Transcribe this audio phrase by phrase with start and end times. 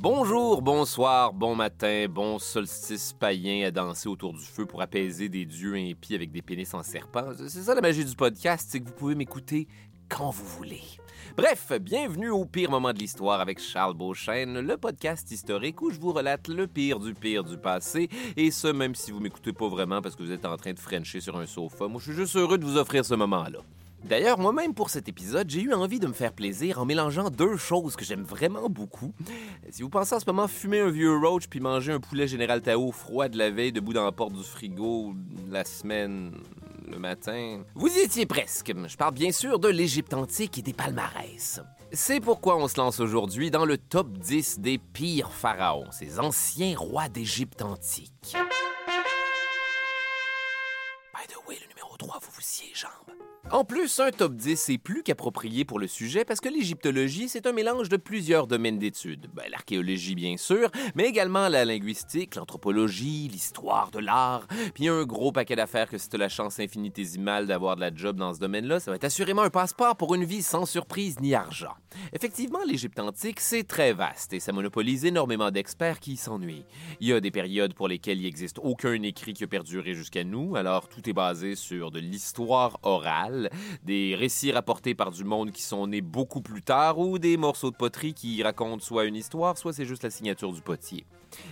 [0.00, 5.44] Bonjour, bonsoir, bon matin, bon solstice païen à danser autour du feu pour apaiser des
[5.44, 7.32] dieux impies avec des pénis en serpent.
[7.34, 9.66] C'est ça la magie du podcast, c'est que vous pouvez m'écouter
[10.08, 10.82] quand vous voulez.
[11.36, 15.98] Bref, bienvenue au pire moment de l'histoire avec Charles Beauchesne, le podcast historique où je
[15.98, 19.66] vous relate le pire du pire du passé, et ce même si vous m'écoutez pas
[19.66, 21.88] vraiment parce que vous êtes en train de frencher sur un sofa.
[21.88, 23.58] Moi, je suis juste heureux de vous offrir ce moment-là.
[24.04, 27.56] D'ailleurs, moi-même pour cet épisode, j'ai eu envie de me faire plaisir en mélangeant deux
[27.56, 29.12] choses que j'aime vraiment beaucoup.
[29.70, 32.62] Si vous pensez en ce moment fumer un vieux roach puis manger un poulet général
[32.62, 35.14] Tao froid de la veille debout dans la porte du frigo
[35.50, 36.32] la semaine,
[36.90, 38.72] le matin, vous y étiez presque.
[38.86, 41.60] Je parle bien sûr de l'Égypte antique et des palmarès.
[41.92, 46.76] C'est pourquoi on se lance aujourd'hui dans le top 10 des pires pharaons, ces anciens
[46.76, 48.36] rois d'Égypte antique.
[53.50, 57.46] En plus, un top 10 est plus qu'approprié pour le sujet parce que l'égyptologie, c'est
[57.46, 59.30] un mélange de plusieurs domaines d'études.
[59.32, 65.32] Ben, L'archéologie, bien sûr, mais également la linguistique, l'anthropologie, l'histoire de l'art, puis un gros
[65.32, 68.80] paquet d'affaires que si t'as la chance infinitésimale d'avoir de la job dans ce domaine-là,
[68.80, 71.72] ça va être assurément un passeport pour une vie sans surprise ni argent.
[72.12, 76.66] Effectivement, l'Égypte antique, c'est très vaste et ça monopolise énormément d'experts qui s'ennuient.
[77.00, 80.24] Il y a des périodes pour lesquelles il n'existe aucun écrit qui a perduré jusqu'à
[80.24, 83.37] nous, alors tout est basé sur de l'histoire orale,
[83.82, 87.70] des récits rapportés par du monde qui sont nés beaucoup plus tard ou des morceaux
[87.70, 91.04] de poterie qui racontent soit une histoire, soit c'est juste la signature du potier.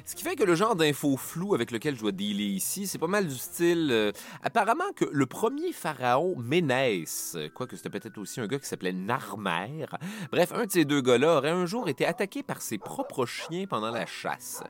[0.04, 2.98] Ce qui fait que le genre d'infos floues avec lequel je dois dealer ici, c'est
[2.98, 3.88] pas mal du style.
[3.90, 8.92] euh, apparemment que le premier pharaon Ménès, quoique c'était peut-être aussi un gars qui s'appelait
[8.92, 9.86] Narmer,
[10.30, 13.66] bref, un de ces deux gars-là aurait un jour été attaqué par ses propres chiens
[13.68, 14.62] pendant la chasse.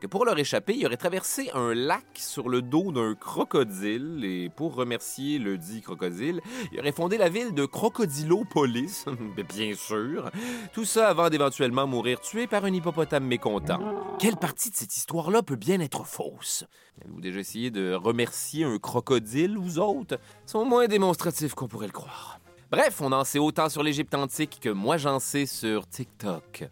[0.00, 4.48] Que pour leur échapper, il aurait traversé un lac sur le dos d'un crocodile et
[4.48, 6.40] pour remercier le dit crocodile,
[6.72, 9.04] il aurait fondé la ville de Crocodilopolis,
[9.48, 10.30] bien sûr.
[10.72, 13.78] Tout ça avant d'éventuellement mourir tué par un hippopotame mécontent.
[14.18, 16.64] Quelle partie de cette histoire-là peut bien être fausse?
[17.00, 20.18] Avez-vous déjà essayé de remercier un crocodile, vous autres?
[20.46, 22.40] Ils sont moins démonstratifs qu'on pourrait le croire.
[22.70, 26.68] Bref, on en sait autant sur l'Égypte antique que moi j'en sais sur TikTok.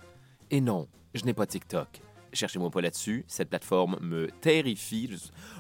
[0.50, 2.02] Et non, je n'ai pas TikTok.
[2.36, 5.08] Cherchez-moi pas là-dessus, cette plateforme me terrifie.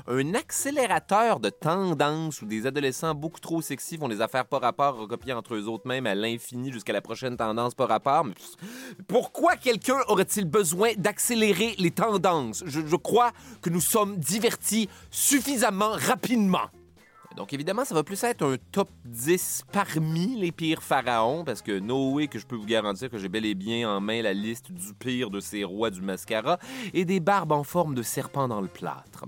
[0.06, 4.96] Un accélérateur de tendance où des adolescents beaucoup trop sexy font des affaires pas rapport
[4.96, 8.26] recopiées entre eux autres mêmes à l'infini jusqu'à la prochaine tendance pas rapport.
[8.26, 8.34] Mais
[9.08, 12.62] pourquoi quelqu'un aurait-il besoin d'accélérer les tendances?
[12.66, 13.32] Je crois
[13.62, 16.68] que nous sommes divertis suffisamment rapidement.
[17.36, 21.78] Donc évidemment, ça va plus être un top 10 parmi les pires pharaons, parce que
[21.78, 24.32] no way que je peux vous garantir que j'ai bel et bien en main la
[24.32, 26.58] liste du pire de ces rois du mascara
[26.94, 29.26] et des barbes en forme de serpent dans le plâtre.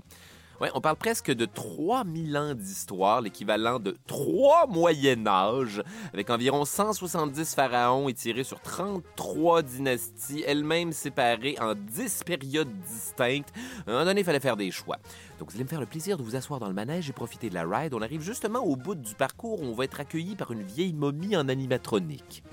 [0.59, 5.81] Ouais, on parle presque de 3000 ans d'histoire, l'équivalent de 3 Moyen Âge,
[6.11, 13.53] avec environ 170 pharaons étirés sur 33 dynasties, elles-mêmes séparées en 10 périodes distinctes.
[13.87, 14.97] À un donné, il fallait faire des choix.
[15.39, 17.49] Donc, vous allez me faire le plaisir de vous asseoir dans le manège et profiter
[17.49, 17.93] de la ride.
[17.93, 20.91] On arrive justement au bout du parcours où on va être accueilli par une vieille
[20.93, 22.43] momie en animatronique.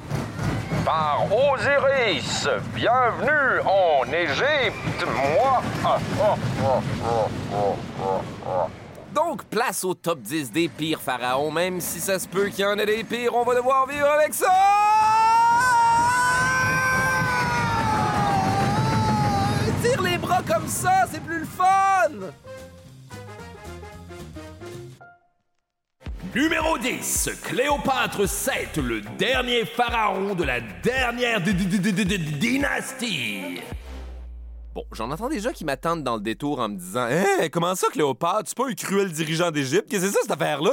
[0.85, 2.47] par Osiris.
[2.75, 5.63] Bienvenue en Égypte, moi.
[5.85, 6.37] Ah, ah,
[8.47, 8.69] ah.
[9.13, 12.65] Donc, place au top 10 des pires pharaons, même si ça se peut qu'il y
[12.65, 14.53] en ait des pires, on va devoir vivre avec ça!
[19.83, 22.31] Tire les bras comme ça, c'est plus le fun!
[26.35, 33.61] Numéro 10, Cléopâtre VII, le dernier pharaon de la dernière dynastie.
[34.75, 37.87] Bon, j'en entends déjà qui m'attendent dans le détour en me disant Hé, comment ça,
[37.93, 38.45] Cléopâtre?
[38.47, 39.87] C'est pas un cruel dirigeant d'Égypte?
[39.89, 40.71] Qu'est-ce que c'est ça, cette affaire-là?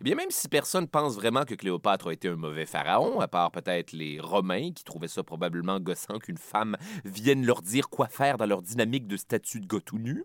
[0.00, 3.28] Eh bien, même si personne pense vraiment que Cléopâtre a été un mauvais pharaon, à
[3.28, 8.08] part peut-être les Romains qui trouvaient ça probablement gossant qu'une femme vienne leur dire quoi
[8.08, 10.24] faire dans leur dynamique de statut de gars tout nu,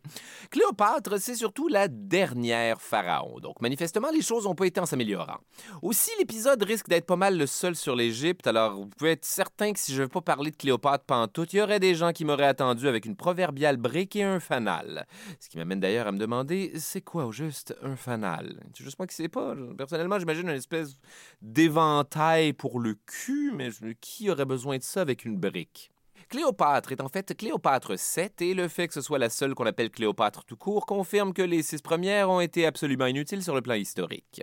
[0.49, 3.41] Cléopâtre, c'est surtout la dernière pharaon.
[3.41, 5.39] Donc, manifestement, les choses n'ont pas été en s'améliorant.
[5.81, 9.73] Aussi, l'épisode risque d'être pas mal le seul sur l'Égypte, alors vous pouvez être certain
[9.73, 11.95] que si je ne veux pas parler de Cléopâtre pendant tout, il y aurait des
[11.95, 15.05] gens qui m'auraient attendu avec une proverbiale brique et un fanal.
[15.41, 18.61] Ce qui m'amène d'ailleurs à me demander, c'est quoi au juste un fanal?
[18.73, 19.53] C'est juste moi qui sais pas.
[19.77, 20.95] Personnellement, j'imagine une espèce
[21.41, 23.69] d'éventail pour le cul, mais
[24.01, 25.91] qui aurait besoin de ça avec une brique?
[26.29, 29.65] Cléopâtre est en fait Cléopâtre VII et le fait que ce soit la seule qu'on
[29.65, 33.61] appelle Cléopâtre tout court confirme que les six premières ont été absolument inutiles sur le
[33.61, 34.41] plan historique.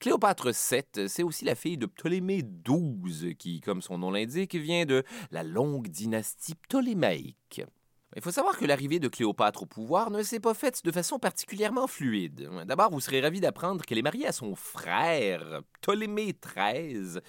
[0.00, 4.86] Cléopâtre VII, c'est aussi la fille de Ptolémée XII qui, comme son nom l'indique, vient
[4.86, 7.62] de la longue dynastie ptolémaïque.
[8.16, 11.20] Il faut savoir que l'arrivée de Cléopâtre au pouvoir ne s'est pas faite de façon
[11.20, 12.50] particulièrement fluide.
[12.66, 17.20] D'abord, vous serez ravis d'apprendre qu'elle est mariée à son frère, Ptolémée XIII.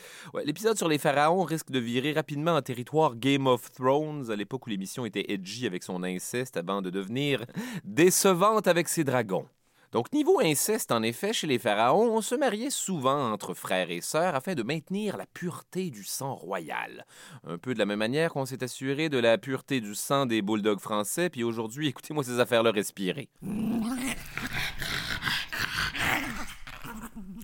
[0.43, 4.65] L'épisode sur les pharaons risque de virer rapidement en territoire Game of Thrones, à l'époque
[4.65, 7.45] où l'émission était edgy avec son inceste avant de devenir
[7.83, 9.47] décevante avec ses dragons.
[9.91, 13.99] Donc, niveau inceste, en effet, chez les pharaons, on se mariait souvent entre frères et
[13.99, 17.05] sœurs afin de maintenir la pureté du sang royal.
[17.45, 20.41] Un peu de la même manière qu'on s'est assuré de la pureté du sang des
[20.41, 23.27] bulldogs français, puis aujourd'hui, écoutez-moi ces affaires-là respirer.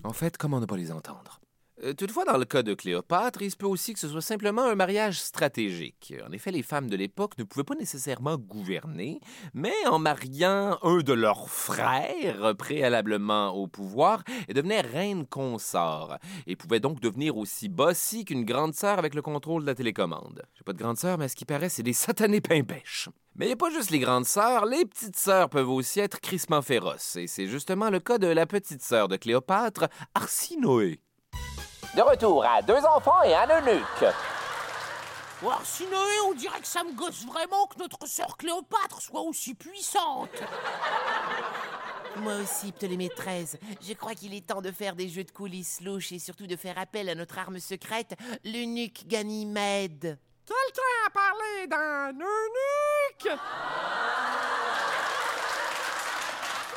[0.04, 1.40] En fait, comment ne pas les entendre?
[1.84, 4.64] Euh, toutefois, dans le cas de Cléopâtre, il se peut aussi que ce soit simplement
[4.64, 6.12] un mariage stratégique.
[6.26, 9.20] En effet, les femmes de l'époque ne pouvaient pas nécessairement gouverner,
[9.54, 16.56] mais en mariant un de leurs frères préalablement au pouvoir, elles devenaient reines consorts et
[16.56, 20.42] pouvaient donc devenir aussi bossy qu'une grande sœur avec le contrôle de la télécommande.
[20.54, 23.08] J'ai pas de grande sœur, mais à ce qui paraît, c'est des satanés pain-bêches.
[23.36, 26.20] Mais il n'y a pas juste les grandes sœurs, les petites sœurs peuvent aussi être
[26.20, 30.98] crissement féroces, et c'est justement le cas de la petite sœur de Cléopâtre, Arsinoé.
[31.94, 34.04] De retour à deux enfants et un eunuque.
[35.44, 39.54] Oh, Arsinoé, on dirait que ça me gosse vraiment que notre sœur Cléopâtre soit aussi
[39.54, 40.30] puissante.
[42.16, 43.58] Moi aussi, Ptolémée XIII.
[43.80, 46.56] Je crois qu'il est temps de faire des jeux de coulisses louches et surtout de
[46.56, 50.18] faire appel à notre arme secrète, l'eunuque Ganymède.
[50.44, 53.38] Quelqu'un a parlé d'un eunuque?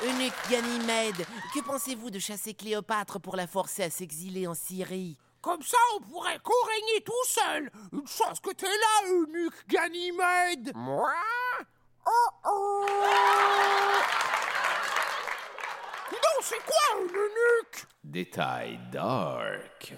[0.03, 5.17] Eunuque Ganymède, que pensez-vous de chasser Cléopâtre pour la forcer à s'exiler en Syrie?
[5.41, 7.71] Comme ça, on pourrait co-régner tout seul.
[7.93, 10.71] Une chance que t'es là, eunuque Ganymède.
[10.75, 11.13] Moi?
[12.05, 12.85] Oh oh
[16.11, 17.85] Non, c'est quoi un eunuque?
[18.03, 19.93] Détail dark.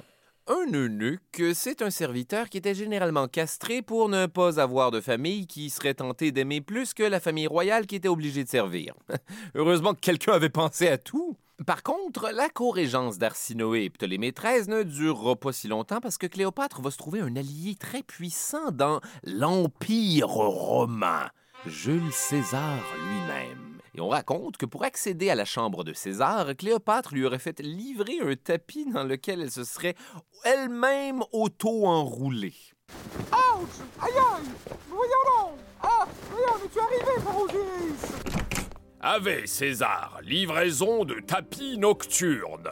[0.48, 5.48] Un eunuque, c'est un serviteur qui était généralement castré pour ne pas avoir de famille
[5.48, 8.94] qui serait tenté d'aimer plus que la famille royale qui était obligée de servir.
[9.56, 11.38] Heureusement que quelqu'un avait pensé à tout.
[11.66, 16.28] Par contre, la co-régence d'Arsinoé et Ptolémée XIII ne durera pas si longtemps parce que
[16.28, 21.30] Cléopâtre va se trouver un allié très puissant dans l'Empire romain,
[21.66, 23.63] Jules César lui-même.
[23.96, 27.60] Et on raconte que pour accéder à la chambre de César, Cléopâtre lui aurait fait
[27.60, 29.96] livrer un tapis dans lequel elle se serait
[30.44, 32.56] elle-même auto-enroulée.
[33.32, 33.70] Ouch!
[34.02, 34.76] Aïe aïe!
[34.90, 35.60] Voyons donc!
[35.84, 38.24] Ah Voyons, mais tu es arrivé, par Osiris
[39.00, 42.72] Ave César, livraison de tapis nocturne.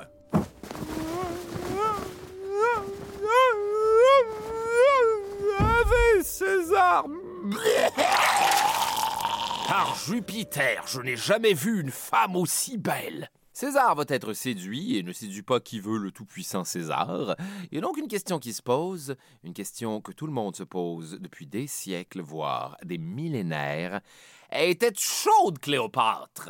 [5.59, 7.05] Ave César
[9.71, 13.31] Par Jupiter, je n'ai jamais vu une femme aussi belle.
[13.53, 17.37] César va être séduit et ne séduit pas qui veut le tout-puissant César.
[17.71, 20.57] Il y a donc une question qui se pose, une question que tout le monde
[20.57, 24.01] se pose depuis des siècles, voire des millénaires.
[24.51, 26.49] Était chaude, Cléopâtre?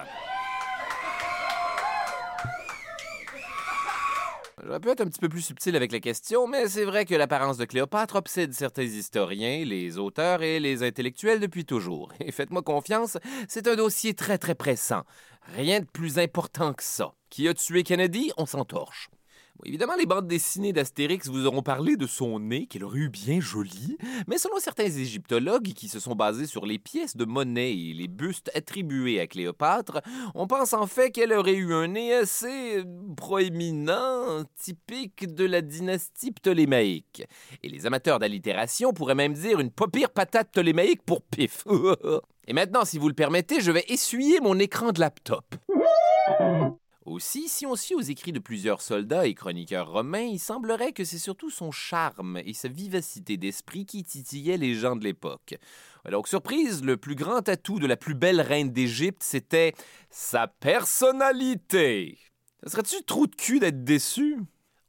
[4.63, 7.15] J'aurais pu être un petit peu plus subtil avec la question, mais c'est vrai que
[7.15, 12.13] l'apparence de Cléopâtre obsède certains historiens, les auteurs et les intellectuels depuis toujours.
[12.19, 15.01] Et faites-moi confiance, c'est un dossier très très pressant.
[15.55, 17.13] Rien de plus important que ça.
[17.29, 19.09] Qui a tué Kennedy, on s'entorche.
[19.65, 23.39] Évidemment, les bandes dessinées d'Astérix vous auront parlé de son nez, qu'elle aurait eu bien
[23.39, 27.93] joli, mais selon certains égyptologues qui se sont basés sur les pièces de monnaie et
[27.93, 30.01] les bustes attribués à Cléopâtre,
[30.35, 32.83] on pense en fait qu'elle aurait eu un nez assez
[33.15, 37.23] proéminent, typique de la dynastie ptolémaïque.
[37.63, 41.65] Et les amateurs d'allitération pourraient même dire une pas pire patate ptolémaïque pour pif.
[42.47, 45.55] Et maintenant, si vous le permettez, je vais essuyer mon écran de laptop.
[47.05, 51.03] Aussi, si on suit aux écrits de plusieurs soldats et chroniqueurs romains, il semblerait que
[51.03, 55.55] c'est surtout son charme et sa vivacité d'esprit qui titillaient les gens de l'époque.
[56.12, 59.74] Donc, surprise, le plus grand atout de la plus belle reine d'Égypte, c'était
[60.12, 62.20] sa personnalité.
[62.63, 64.38] Ça serait-tu trop de cul d'être déçu?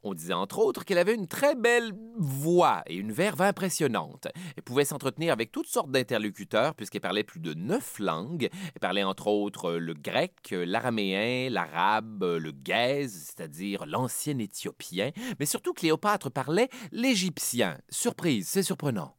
[0.03, 4.27] On disait entre autres qu'elle avait une très belle voix et une verve impressionnante.
[4.57, 8.49] Elle pouvait s'entretenir avec toutes sortes d'interlocuteurs puisqu'elle parlait plus de neuf langues.
[8.75, 15.73] Elle parlait entre autres le grec, l'araméen, l'arabe, le gaze, c'est-à-dire l'ancien éthiopien, mais surtout
[15.73, 17.77] Cléopâtre parlait l'égyptien.
[17.89, 19.15] Surprise, c'est surprenant.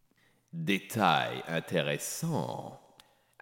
[0.53, 2.84] Détail intéressant.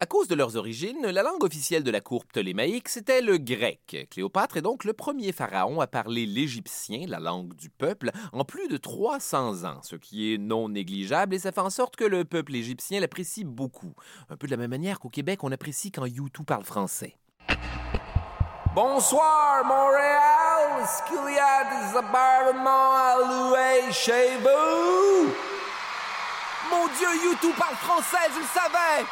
[0.03, 4.09] À cause de leurs origines, la langue officielle de la cour ptolémaïque, c'était le grec.
[4.11, 8.67] Cléopâtre est donc le premier pharaon à parler l'égyptien, la langue du peuple, en plus
[8.67, 12.25] de 300 ans, ce qui est non négligeable et ça fait en sorte que le
[12.25, 13.95] peuple égyptien l'apprécie beaucoup.
[14.29, 17.17] Un peu de la même manière qu'au Québec, on apprécie quand YouTube parle français.
[18.75, 20.83] Bonsoir, Montréal!
[20.83, 25.31] Est-ce qu'il y a des appartements à louer chez vous?
[26.73, 29.07] Mon Dieu, YouTube parle français, je le savais!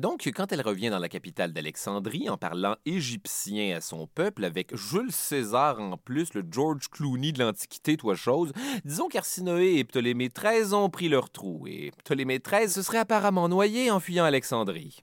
[0.00, 4.76] Donc, quand elle revient dans la capitale d'Alexandrie en parlant égyptien à son peuple, avec
[4.76, 8.52] Jules César en plus, le George Clooney de l'Antiquité, toi chose,
[8.84, 13.48] disons qu'Arsinoé et Ptolémée XIII ont pris leur trou, et Ptolémée XIII se serait apparemment
[13.48, 14.98] noyé en fuyant Alexandrie.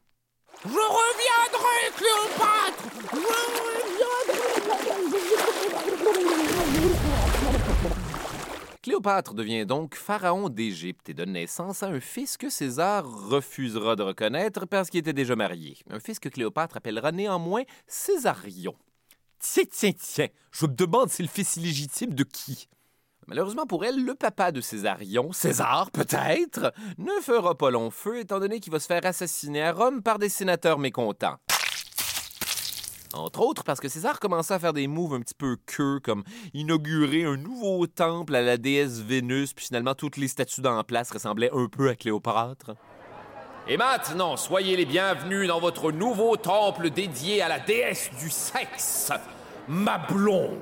[0.64, 3.83] Je reviendrai, Cléopâtre
[8.84, 14.04] Cléopâtre devient donc pharaon d'Égypte et donne naissance à un fils que César refusera de
[14.04, 15.78] reconnaître parce qu'il était déjà marié.
[15.90, 18.76] Un fils que Cléopâtre appellera néanmoins Césarion.
[19.40, 22.68] Tiens, tiens, tiens, je me demande c'est le fils illégitime de qui?
[23.28, 28.42] Malheureusement pour elle, le papa de Césarion, César peut-être, ne fera pas long feu étant
[28.42, 31.38] donné qu'il va se faire assassiner à Rome par des sénateurs mécontents.
[33.14, 36.24] Entre autres parce que César commençait à faire des moves un petit peu queue, comme
[36.54, 41.12] inaugurer un nouveau temple à la déesse Vénus, puis finalement toutes les statues dans place
[41.12, 42.72] ressemblaient un peu à Cléopâtre.
[43.68, 49.12] Et maintenant, soyez les bienvenus dans votre nouveau temple dédié à la déesse du sexe,
[49.68, 50.60] ma blonde.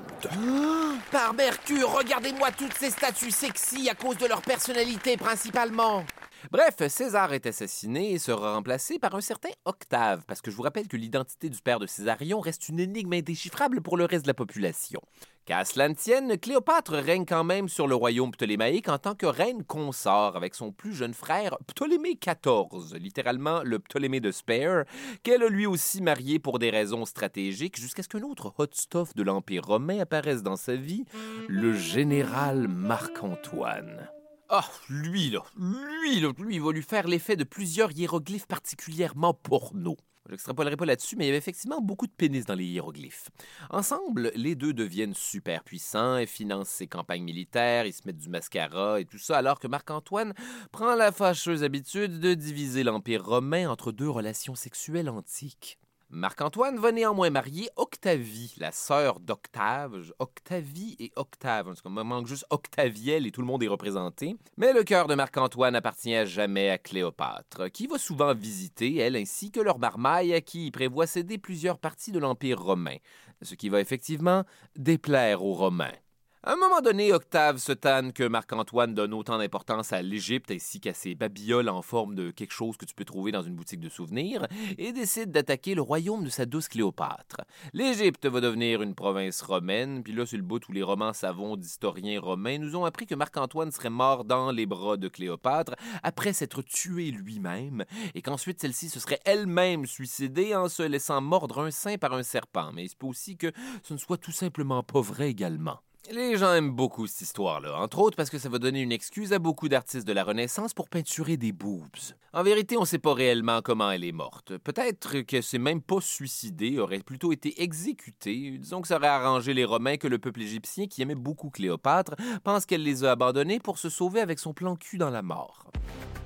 [1.12, 6.04] Par Mercure, regardez-moi toutes ces statues sexy à cause de leur personnalité principalement.
[6.50, 10.64] Bref, César est assassiné et sera remplacé par un certain Octave, parce que je vous
[10.64, 14.30] rappelle que l'identité du père de Césarion reste une énigme indéchiffrable pour le reste de
[14.30, 15.02] la population.
[15.46, 19.26] Qu'à cela ne tienne, Cléopâtre règne quand même sur le royaume ptolémaïque en tant que
[19.26, 24.86] reine consort avec son plus jeune frère Ptolémée XIV, littéralement le Ptolémée de Spare,
[25.24, 29.14] qu'elle a lui aussi marié pour des raisons stratégiques jusqu'à ce qu'un autre hot stuff
[29.16, 31.06] de l'Empire romain apparaisse dans sa vie,
[31.48, 34.10] le général Marc-Antoine.
[34.54, 39.96] Ah, lui, là, lui, lui, il va lui faire l'effet de plusieurs hiéroglyphes particulièrement porno.
[40.26, 43.30] Je n'extrapolerai pas là-dessus, mais il y avait effectivement beaucoup de pénis dans les hiéroglyphes.
[43.70, 48.28] Ensemble, les deux deviennent super puissants et financent ses campagnes militaires, ils se mettent du
[48.28, 50.34] mascara et tout ça, alors que Marc-Antoine
[50.74, 55.80] prend la fâcheuse habitude de diviser l'Empire romain entre deux relations sexuelles antiques.
[56.14, 60.12] Marc-Antoine va néanmoins marier Octavie, la sœur d'Octave.
[60.20, 61.70] Octavie et Octave.
[61.70, 64.36] En tout cas, il manque juste Octaviel et tout le monde est représenté.
[64.58, 69.52] Mais le cœur de Marc-Antoine appartient jamais à Cléopâtre, qui va souvent visiter, elle ainsi
[69.52, 72.98] que leur marmaille, à qui il prévoit céder plusieurs parties de l'Empire romain,
[73.42, 74.44] ce qui va effectivement
[74.76, 75.94] déplaire aux Romains.
[76.44, 80.80] À un moment donné, Octave se tanne que Marc-Antoine donne autant d'importance à l'Égypte ainsi
[80.80, 83.80] qu'à ses babioles en forme de quelque chose que tu peux trouver dans une boutique
[83.80, 84.48] de souvenirs
[84.80, 87.42] et décide d'attaquer le royaume de sa douce Cléopâtre.
[87.74, 91.58] L'Égypte va devenir une province romaine, puis là, sur le bout où les romans savons
[91.58, 96.34] d'historiens romains nous ont appris que Marc-Antoine serait mort dans les bras de Cléopâtre après
[96.34, 101.70] s'être tué lui-même et qu'ensuite celle-ci se serait elle-même suicidée en se laissant mordre un
[101.70, 102.72] sein par un serpent.
[102.74, 103.52] Mais il se peut aussi que
[103.84, 105.82] ce ne soit tout simplement pas vrai également.
[106.10, 109.34] Les gens aiment beaucoup cette histoire-là, entre autres parce que ça va donner une excuse
[109.34, 111.86] à beaucoup d'artistes de la Renaissance pour peinturer des boobs.
[112.34, 114.58] En vérité, on ne sait pas réellement comment elle est morte.
[114.58, 118.58] Peut-être que c'est même pas suicidée, aurait plutôt été exécutée.
[118.58, 122.16] Disons que ça aurait arrangé les Romains que le peuple égyptien, qui aimait beaucoup Cléopâtre,
[122.44, 125.72] pense qu'elle les a abandonnés pour se sauver avec son plan cul dans la mort.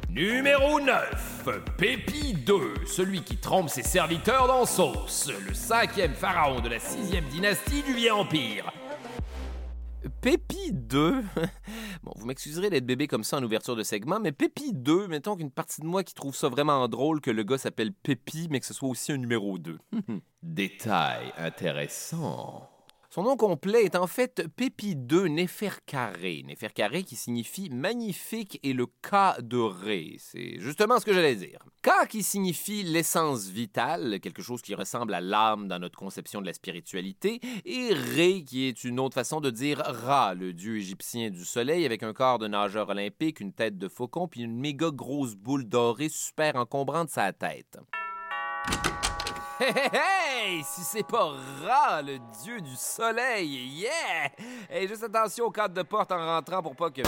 [0.10, 6.70] Numéro 9, Pépi II, celui qui trempe ses serviteurs dans sauce, le cinquième pharaon de
[6.70, 8.72] la sixième dynastie du Vieil Empire.
[10.22, 11.24] Pépi 2.
[12.04, 15.36] bon, vous m'excuserez d'être bébé comme ça en ouverture de segment, mais Pépi 2, mettons
[15.36, 18.60] qu'une partie de moi qui trouve ça vraiment drôle que le gars s'appelle Pépi, mais
[18.60, 19.78] que ce soit aussi un numéro 2.
[20.44, 22.70] Détail intéressant.
[23.16, 26.44] Son nom complet est en fait Pépi II Néfercaré.
[26.46, 30.18] Néfercaré qui signifie magnifique et le K de Ré.
[30.20, 31.60] C'est justement ce que j'allais dire.
[31.82, 36.46] K qui signifie l'essence vitale, quelque chose qui ressemble à l'âme dans notre conception de
[36.46, 41.30] la spiritualité, et Ré qui est une autre façon de dire Ra, le dieu égyptien
[41.30, 44.90] du soleil, avec un corps de nageur olympique, une tête de faucon, puis une méga
[44.92, 47.78] grosse boule dorée super encombrante sa tête.
[49.58, 50.64] Hey, hey!
[50.64, 51.34] Si c'est pas
[51.64, 54.30] Ra, le dieu du soleil, yeah!
[54.70, 57.02] Et juste attention au cadre de porte en rentrant pour pas que...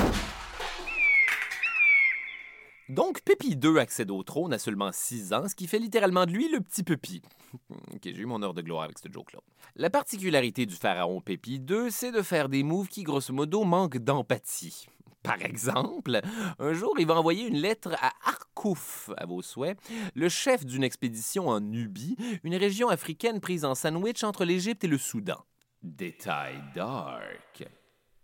[2.88, 6.32] Donc, Pépi II accède au trône à seulement 6 ans, ce qui fait littéralement de
[6.32, 7.22] lui le petit Pépi.
[7.70, 9.40] ok, j'ai eu mon heure de gloire avec ce joke-là.
[9.76, 13.98] La particularité du pharaon Pépi II, c'est de faire des moves qui, grosso modo, manquent
[13.98, 14.88] d'empathie.
[15.28, 16.22] Par exemple,
[16.58, 19.78] un jour, il va envoyer une lettre à Arkouf, à vos souhaits,
[20.16, 24.88] le chef d'une expédition en Nubie, une région africaine prise en sandwich entre l'Égypte et
[24.88, 25.44] le Soudan.
[25.84, 27.68] Détail dark.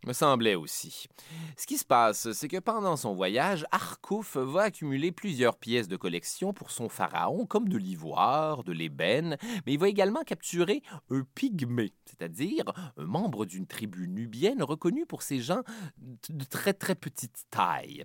[0.06, 1.08] Me semblait aussi.
[1.56, 5.96] Ce qui se passe, c'est que pendant son voyage, Arkouf va accumuler plusieurs pièces de
[5.96, 11.24] collection pour son pharaon, comme de l'ivoire, de l'ébène, mais il va également capturer un
[11.36, 12.66] pygmée, c'est-à-dire
[12.98, 15.64] un membre d'une tribu nubienne reconnue pour ses gens
[15.98, 18.04] de très très petite taille.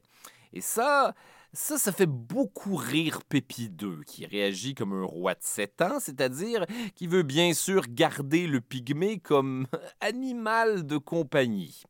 [0.53, 1.15] Et ça,
[1.53, 5.99] ça, ça fait beaucoup rire Pépi II, qui réagit comme un roi de sept ans,
[5.99, 9.67] c'est-à-dire qui veut bien sûr garder le pygmée comme
[10.01, 11.83] animal de compagnie.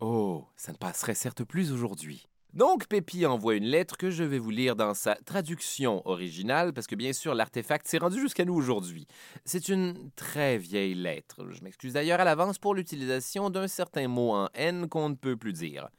[0.00, 2.26] Oh, ça ne passerait certes plus aujourd'hui.
[2.54, 6.86] Donc, Pépi envoie une lettre que je vais vous lire dans sa traduction originale, parce
[6.86, 9.06] que bien sûr, l'artefact s'est rendu jusqu'à nous aujourd'hui.
[9.44, 11.46] C'est une très vieille lettre.
[11.50, 15.36] Je m'excuse d'ailleurs à l'avance pour l'utilisation d'un certain mot en N qu'on ne peut
[15.36, 15.90] plus dire.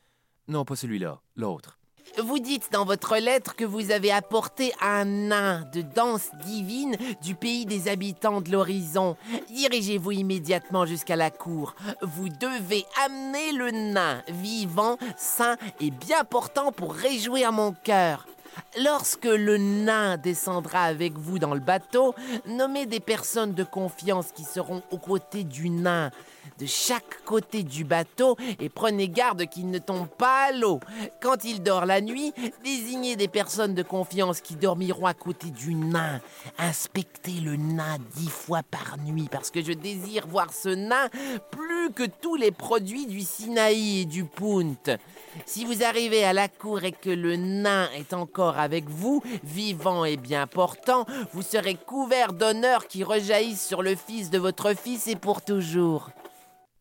[0.47, 1.78] Non, pas celui-là, l'autre.
[2.17, 7.35] Vous dites dans votre lettre que vous avez apporté un nain de danse divine du
[7.35, 9.15] pays des habitants de l'horizon.
[9.49, 11.75] Dirigez-vous immédiatement jusqu'à la cour.
[12.01, 18.25] Vous devez amener le nain vivant, sain et bien portant pour réjouir mon cœur.
[18.81, 22.13] Lorsque le nain descendra avec vous dans le bateau,
[22.45, 26.11] nommez des personnes de confiance qui seront aux côtés du nain
[26.59, 30.79] de chaque côté du bateau et prenez garde qu'il ne tombe pas à l'eau.
[31.21, 35.73] Quand il dort la nuit, désignez des personnes de confiance qui dormiront à côté du
[35.75, 36.19] nain.
[36.57, 41.09] Inspectez le nain dix fois par nuit parce que je désire voir ce nain
[41.51, 44.97] plus que tous les produits du Sinaï et du Punt.
[45.45, 50.03] Si vous arrivez à la cour et que le nain est encore avec vous, vivant
[50.05, 55.07] et bien portant, vous serez couvert d'honneurs qui rejaillissent sur le fils de votre fils
[55.07, 56.09] et pour toujours.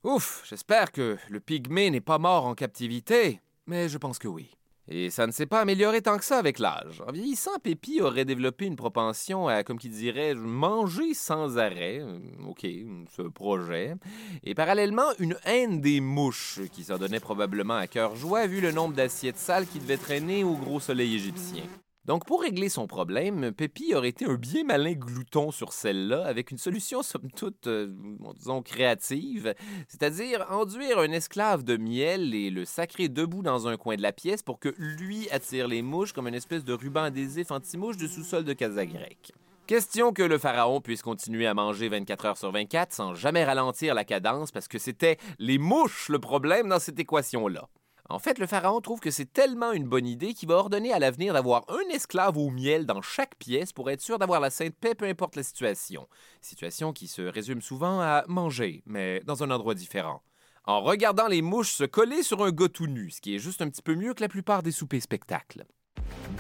[0.05, 4.51] Ouf, j'espère que le pygmée n'est pas mort en captivité, mais je pense que oui.
[4.91, 7.03] Et ça ne s'est pas amélioré tant que ça avec l'âge.
[7.07, 11.99] En vieillissant, Pépi aurait développé une propension à, comme qui dirait, manger sans arrêt.
[12.01, 12.67] Euh, OK,
[13.15, 13.97] ce projet.
[14.45, 18.73] Et parallèlement, une haine des mouches qui s'en donnait probablement à cœur joie vu le
[18.73, 21.65] nombre d'assiettes sales qui devaient traîner au gros soleil égyptien.
[22.09, 26.51] Donc, pour régler son problème, Pépi aurait été un bien malin glouton sur celle-là, avec
[26.51, 27.93] une solution, somme toute, euh,
[28.39, 29.55] disons, créative,
[29.89, 34.13] c'est-à-dire enduire un esclave de miel et le sacrer debout dans un coin de la
[34.13, 38.07] pièce pour que lui attire les mouches comme une espèce de ruban adhésif anti-mouche de
[38.07, 39.35] sous-sol de casa grecque.
[39.67, 43.95] Question que le pharaon puisse continuer à manger 24 heures sur 24 sans jamais ralentir
[43.95, 47.69] la cadence parce que c'était les mouches le problème dans cette équation-là.
[48.11, 50.99] En fait, le pharaon trouve que c'est tellement une bonne idée qu'il va ordonner à
[50.99, 54.75] l'avenir d'avoir un esclave au miel dans chaque pièce pour être sûr d'avoir la sainte
[54.81, 56.09] paix peu importe la situation.
[56.41, 60.23] Situation qui se résume souvent à manger, mais dans un endroit différent.
[60.65, 63.61] En regardant les mouches se coller sur un gars tout nu, ce qui est juste
[63.61, 65.67] un petit peu mieux que la plupart des soupers spectacles.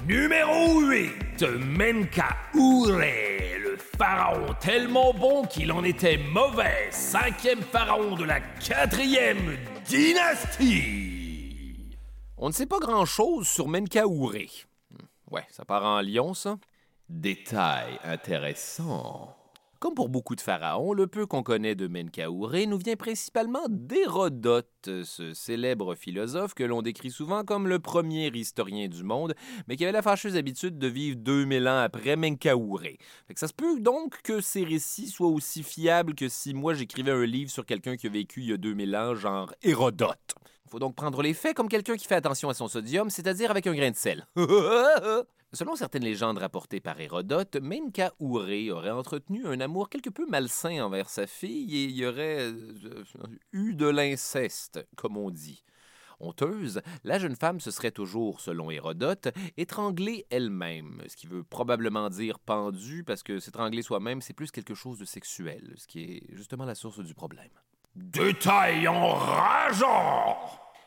[0.06, 8.40] Numéro 8, Menka le pharaon tellement bon qu'il en était mauvais, cinquième pharaon de la
[8.40, 11.07] quatrième dynastie.
[12.40, 14.32] On ne sait pas grand-chose sur Menkaure.
[15.28, 16.56] Ouais, ça part en lion, ça.
[17.08, 19.34] Détail intéressant.
[19.80, 24.68] Comme pour beaucoup de pharaons, le peu qu'on connaît de Menkaure nous vient principalement d'Hérodote,
[25.02, 29.34] ce célèbre philosophe que l'on décrit souvent comme le premier historien du monde,
[29.66, 32.16] mais qui avait la fâcheuse habitude de vivre 2000 ans après.
[32.16, 36.74] Fait que ça se peut donc que ces récits soient aussi fiables que si moi
[36.74, 40.36] j'écrivais un livre sur quelqu'un qui a vécu il y a 2000 ans, genre Hérodote.
[40.68, 43.50] Il faut donc prendre les faits comme quelqu'un qui fait attention à son sodium, c'est-à-dire
[43.50, 44.26] avec un grain de sel.
[45.54, 51.08] Selon certaines légendes rapportées par Hérodote, Menka aurait entretenu un amour quelque peu malsain envers
[51.08, 53.02] sa fille et il y aurait euh,
[53.52, 55.64] eu de l'inceste, comme on dit.
[56.20, 62.10] Honteuse, la jeune femme se serait toujours, selon Hérodote, étranglée elle-même, ce qui veut probablement
[62.10, 66.36] dire pendue, parce que s'étrangler soi-même, c'est plus quelque chose de sexuel, ce qui est
[66.36, 67.48] justement la source du problème.
[68.00, 70.38] Détail enrageant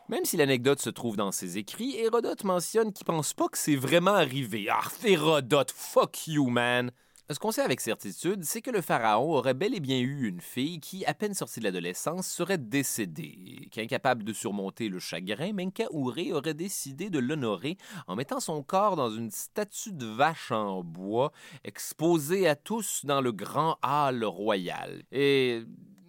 [0.08, 3.76] Même si l'anecdote se trouve dans ses écrits, Hérodote mentionne qu'il pense pas que c'est
[3.76, 4.68] vraiment arrivé.
[4.70, 6.90] Ah, Hérodote, fuck you, man!
[7.30, 10.40] Ce qu'on sait avec certitude, c'est que le pharaon aurait bel et bien eu une
[10.40, 13.68] fille qui, à peine sortie de l'adolescence, serait décédée.
[13.70, 19.10] Qu'incapable de surmonter le chagrin, Menkaure aurait décidé de l'honorer en mettant son corps dans
[19.10, 21.30] une statue de vache en bois,
[21.62, 25.02] exposée à tous dans le grand hall royal.
[25.12, 25.64] Et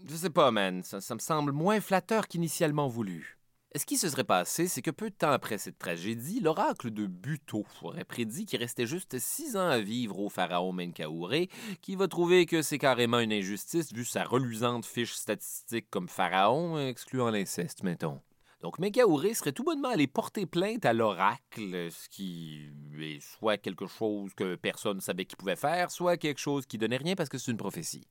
[0.06, 3.38] je sais pas, man, ça, me semble moins flatteur qu'initialement voulu.
[3.76, 7.08] Ce qui se serait passé, c'est que peu de temps après cette tragédie, l'oracle de
[7.08, 11.48] Buto aurait prédit qu'il restait juste six ans à vivre au pharaon Menkaure,
[11.82, 16.78] qui va trouver que c'est carrément une injustice vu sa reluisante fiche statistique comme pharaon,
[16.78, 18.22] excluant l'inceste, mettons.
[18.62, 23.88] Donc Menkaure serait tout bonnement allé porter plainte à l'oracle, ce qui est soit quelque
[23.88, 27.30] chose que personne ne savait qu'il pouvait faire, soit quelque chose qui donnait rien parce
[27.30, 28.08] que c'est une prophétie.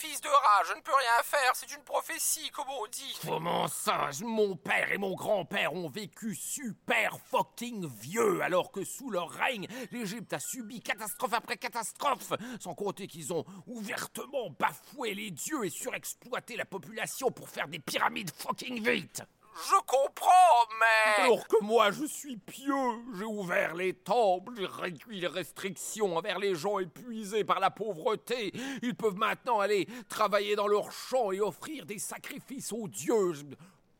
[0.00, 3.18] Fils de rat, je ne peux rien faire, c'est une prophétie, comme on dit.
[3.22, 9.10] Comment ça Mon père et mon grand-père ont vécu super fucking vieux, alors que sous
[9.10, 15.32] leur règne, l'Égypte a subi catastrophe après catastrophe, sans compter qu'ils ont ouvertement bafoué les
[15.32, 19.22] dieux et surexploité la population pour faire des pyramides fucking vite.
[19.54, 21.24] Je comprends, mais...
[21.24, 22.74] Alors que moi, je suis pieux.
[23.18, 28.52] J'ai ouvert les temples, j'ai réduit les restrictions envers les gens épuisés par la pauvreté.
[28.82, 33.32] Ils peuvent maintenant aller travailler dans leurs champs et offrir des sacrifices aux dieux.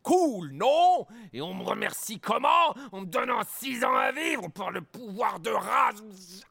[0.03, 1.05] Cool, non?
[1.31, 2.73] Et on me remercie comment?
[2.91, 6.01] En me donnant six ans à vivre par le pouvoir de race.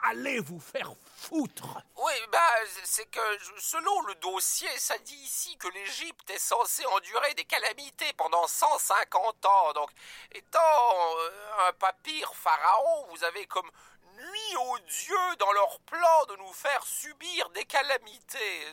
[0.01, 1.81] Allez vous faire foutre.
[1.97, 2.39] Oui, bah,
[2.83, 3.19] c'est que
[3.57, 9.45] selon le dossier, ça dit ici que l'Égypte est censée endurer des calamités pendant 150
[9.45, 9.73] ans.
[9.73, 9.89] Donc,
[10.33, 13.69] étant euh, un papyre pharaon, vous avez comme
[14.17, 18.65] nuit aux dieux dans leur plan de nous faire subir des calamités.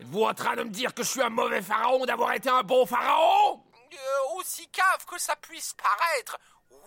[0.00, 2.62] Êtes-vous en train de me dire que je suis un mauvais pharaon d'avoir été un
[2.62, 3.62] bon pharaon?
[3.94, 6.38] Euh, aussi cave que ça puisse paraître,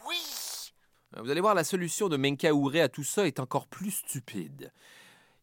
[0.08, 0.74] oui.
[1.16, 4.72] Vous allez voir, la solution de Menkaure à tout ça est encore plus stupide.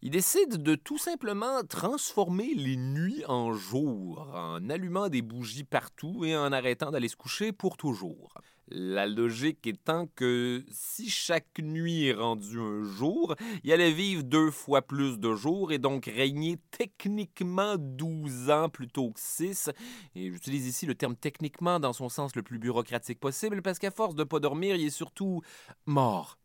[0.02, 6.26] Il décide de tout simplement transformer les nuits en jours, en allumant des bougies partout
[6.26, 8.34] et en arrêtant d'aller se coucher pour toujours.
[8.68, 14.50] La logique étant que si chaque nuit est rendue un jour, il allait vivre deux
[14.50, 19.70] fois plus de jours et donc régner techniquement 12 ans plutôt que 6.
[20.14, 23.90] Et j'utilise ici le terme techniquement dans son sens le plus bureaucratique possible parce qu'à
[23.90, 25.42] force de pas dormir, il est surtout
[25.84, 26.38] mort.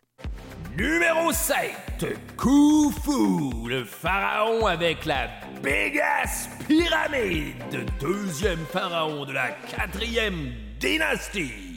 [0.78, 2.06] Numéro 7,
[2.38, 5.30] Khufu, le pharaon avec la
[5.64, 11.69] big ass pyramide, deuxième pharaon de la quatrième dynastie.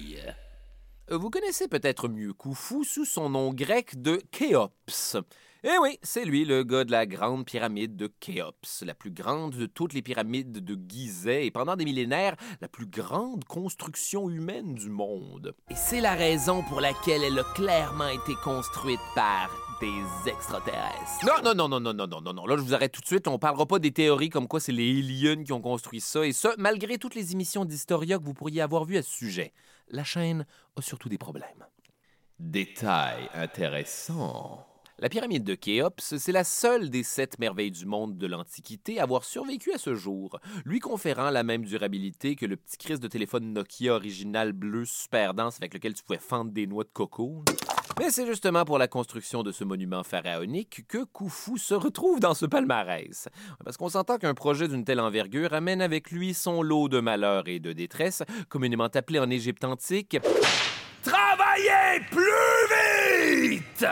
[1.14, 5.18] Vous connaissez peut-être mieux Khufu sous son nom grec de Khéops.
[5.64, 9.55] Eh oui, c'est lui, le gars de la grande pyramide de Khéops, la plus grande
[9.55, 14.75] de toutes les pyramides de Gizeh et pendant des millénaires, la plus grande construction humaine
[14.75, 15.55] du monde.
[15.70, 21.25] Et c'est la raison pour laquelle elle a clairement été construite par des extraterrestres.
[21.25, 22.46] Non, non, non, non, non, non, non, non, non.
[22.46, 23.29] Là, je vous arrête tout de suite.
[23.29, 26.27] On parlera pas des théories comme quoi c'est les aliens qui ont construit ça.
[26.27, 29.53] Et ça, malgré toutes les émissions d'Historia que vous pourriez avoir vues à ce sujet.
[29.90, 30.44] La chaîne
[30.75, 31.66] a surtout des problèmes.
[32.40, 34.66] Détail intéressant.
[35.03, 39.03] La pyramide de Khéops, c'est la seule des sept merveilles du monde de l'Antiquité à
[39.03, 43.09] avoir survécu à ce jour, lui conférant la même durabilité que le petit Christ de
[43.09, 47.43] téléphone Nokia original bleu super dense avec lequel tu pouvais fendre des noix de coco.
[47.99, 52.35] Mais c'est justement pour la construction de ce monument pharaonique que Khufu se retrouve dans
[52.35, 53.29] ce palmarès.
[53.65, 57.49] Parce qu'on s'entend qu'un projet d'une telle envergure amène avec lui son lot de malheurs
[57.49, 60.17] et de détresse, communément appelé en Égypte antique
[61.03, 63.85] Travaillez plus vite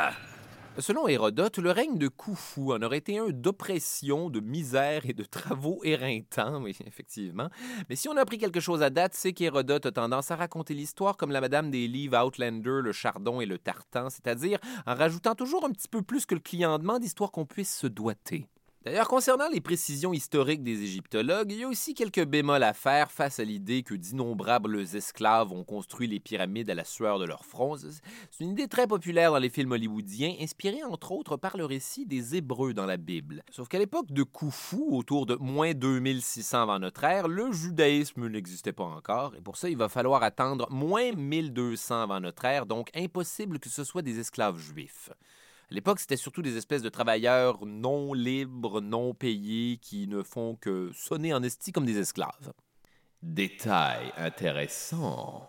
[0.80, 5.24] Selon Hérodote, le règne de Khufu en aurait été un d'oppression, de misère et de
[5.24, 7.50] travaux éreintants, oui, effectivement.
[7.88, 10.72] Mais si on a appris quelque chose à date, c'est qu'Hérodote a tendance à raconter
[10.72, 15.34] l'histoire comme la madame des livres Outlander, le Chardon et le Tartan, c'est-à-dire en rajoutant
[15.34, 18.46] toujours un petit peu plus que le client demande, histoire qu'on puisse se doiter.
[18.82, 23.12] D'ailleurs, concernant les précisions historiques des égyptologues, il y a aussi quelques bémols à faire
[23.12, 27.44] face à l'idée que d'innombrables esclaves ont construit les pyramides à la sueur de leur
[27.44, 27.76] front.
[27.76, 32.06] C'est une idée très populaire dans les films hollywoodiens, inspirée entre autres par le récit
[32.06, 33.42] des Hébreux dans la Bible.
[33.50, 38.72] Sauf qu'à l'époque de Khufu, autour de moins 2600 avant notre ère, le judaïsme n'existait
[38.72, 42.88] pas encore, et pour ça, il va falloir attendre moins 1200 avant notre ère, donc
[42.96, 45.10] impossible que ce soit des esclaves juifs.
[45.70, 50.90] L'époque, c'était surtout des espèces de travailleurs non libres, non payés, qui ne font que
[50.92, 52.52] sonner en esti comme des esclaves.
[53.22, 55.48] Détail intéressant.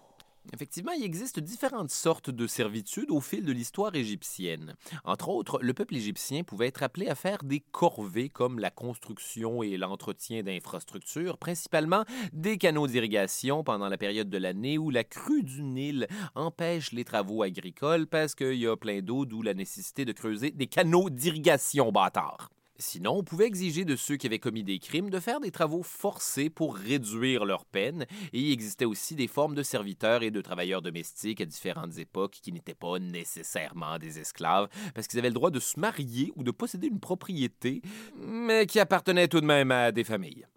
[0.53, 4.75] Effectivement, il existe différentes sortes de servitudes au fil de l'histoire égyptienne.
[5.05, 9.63] Entre autres, le peuple égyptien pouvait être appelé à faire des corvées comme la construction
[9.63, 15.43] et l'entretien d'infrastructures, principalement des canaux d'irrigation pendant la période de l'année où la crue
[15.43, 20.05] du Nil empêche les travaux agricoles parce qu'il y a plein d'eau, d'où la nécessité
[20.05, 22.49] de creuser des canaux d'irrigation bâtards.
[22.81, 25.83] Sinon, on pouvait exiger de ceux qui avaient commis des crimes de faire des travaux
[25.83, 30.41] forcés pour réduire leur peine, et il existait aussi des formes de serviteurs et de
[30.41, 35.35] travailleurs domestiques à différentes époques qui n'étaient pas nécessairement des esclaves, parce qu'ils avaient le
[35.35, 37.83] droit de se marier ou de posséder une propriété,
[38.19, 40.47] mais qui appartenait tout de même à des familles.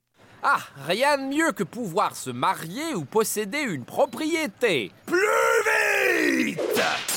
[0.42, 4.92] Ah, rien de mieux que pouvoir se marier ou posséder une propriété.
[5.06, 7.13] Plus vite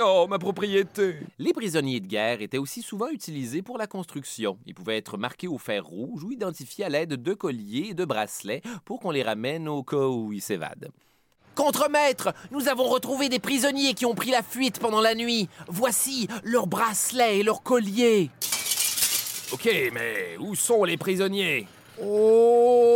[0.00, 1.16] Oh, ma propriété!
[1.40, 4.56] Les prisonniers de guerre étaient aussi souvent utilisés pour la construction.
[4.64, 8.04] Ils pouvaient être marqués au fer rouge ou identifiés à l'aide de colliers et de
[8.04, 10.90] bracelets pour qu'on les ramène au cas où ils s'évadent.
[11.56, 15.48] Contremaître, nous avons retrouvé des prisonniers qui ont pris la fuite pendant la nuit.
[15.66, 18.30] Voici leurs bracelets et leurs colliers.
[19.52, 21.66] Ok, mais où sont les prisonniers?
[22.00, 22.87] Oh!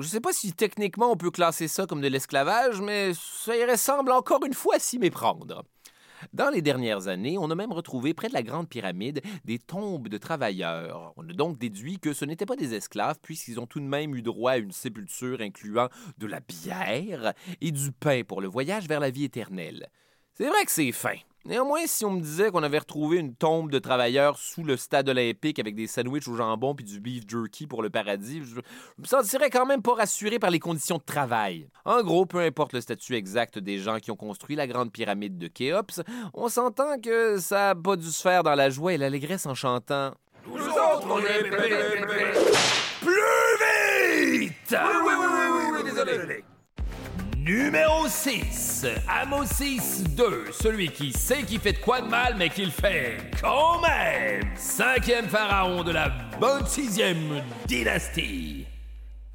[0.00, 3.64] Je sais pas si techniquement on peut classer ça comme de l'esclavage, mais ça y
[3.64, 5.64] ressemble encore une fois à s'y méprendre.
[6.32, 10.08] Dans les dernières années, on a même retrouvé près de la Grande Pyramide des tombes
[10.08, 11.12] de travailleurs.
[11.16, 14.14] On a donc déduit que ce n'étaient pas des esclaves puisqu'ils ont tout de même
[14.14, 18.88] eu droit à une sépulture incluant de la bière et du pain pour le voyage
[18.88, 19.88] vers la vie éternelle.
[20.34, 21.16] C'est vrai que c'est fin.
[21.44, 25.08] Néanmoins, si on me disait qu'on avait retrouvé une tombe de travailleurs sous le stade
[25.08, 29.06] olympique avec des sandwichs au jambon puis du beef jerky pour le paradis, je me
[29.06, 31.68] sentirais quand même pas rassuré par les conditions de travail.
[31.84, 35.38] En gros, peu importe le statut exact des gens qui ont construit la grande pyramide
[35.38, 36.02] de Khéops,
[36.34, 39.54] on s'entend que ça a pas dû se faire dans la joie et l'allégresse en
[39.54, 40.12] chantant
[40.46, 42.38] Nous autres, on est plus vite!
[43.02, 43.68] Oui, oui,
[44.40, 45.37] oui, oui, oui, désolé.
[47.48, 52.70] Numéro 6, Amosis 2, celui qui sait qu'il fait de quoi de mal, mais qu'il
[52.70, 54.42] fait quand même.
[54.54, 58.57] Cinquième pharaon de la bonne sixième dynastie.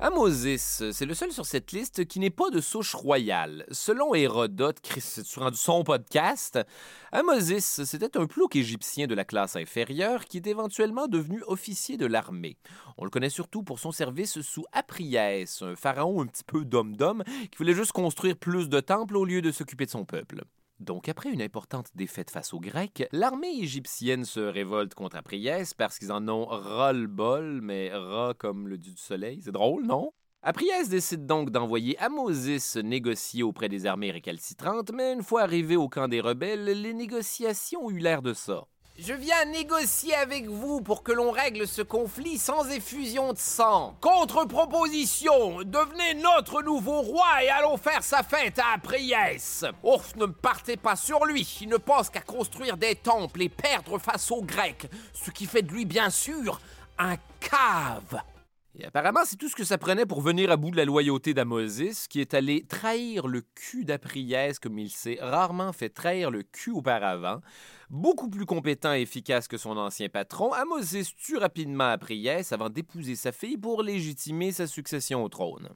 [0.06, 3.66] Amosis, c'est le seul sur cette liste qui n'est pas de souche royale.
[3.72, 4.82] Selon Hérodote,
[5.38, 6.60] rendu son podcast?
[7.14, 12.06] Amosis, c'était un plouc égyptien de la classe inférieure qui est éventuellement devenu officier de
[12.06, 12.58] l'armée.
[12.98, 17.24] On le connaît surtout pour son service sous Apriès, un pharaon un petit peu d'homme-d'homme
[17.26, 20.44] qui voulait juste construire plus de temples au lieu de s'occuper de son peuple.
[20.84, 25.98] Donc, après une importante défaite face aux Grecs, l'armée égyptienne se révolte contre Apriès parce
[25.98, 29.42] qu'ils en ont ras-le-bol, mais ras comme le dieu du soleil.
[29.42, 30.12] C'est drôle, non?
[30.42, 35.88] Apriès décide donc d'envoyer Amosis négocier auprès des armées récalcitrantes, mais une fois arrivé au
[35.88, 38.66] camp des rebelles, les négociations ont eu l'air de ça.
[39.00, 43.98] Je viens négocier avec vous pour que l'on règle ce conflit sans effusion de sang.
[44.02, 49.66] Contre-proposition, devenez notre nouveau roi et allons faire sa fête à Priès.
[49.82, 53.98] Oh, ne partez pas sur lui, il ne pense qu'à construire des temples et perdre
[53.98, 56.62] face aux Grecs, ce qui fait de lui bien sûr
[57.00, 58.22] un cave.
[58.76, 61.36] Et apparemment, c'est tout ce que ça prenait pour venir à bout de la loyauté
[61.36, 66.42] d'Amosis, qui est allé trahir le cul d'Apriès comme il s'est rarement fait trahir le
[66.42, 67.42] cul auparavant.
[67.92, 73.16] Beaucoup plus compétent et efficace que son ancien patron, Amosis tue rapidement Apriès avant d'épouser
[73.16, 75.70] sa fille pour légitimer sa succession au trône.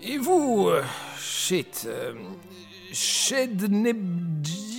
[0.00, 0.70] Et vous,
[1.18, 2.14] shit, euh,
[2.92, 4.76] Chednebji...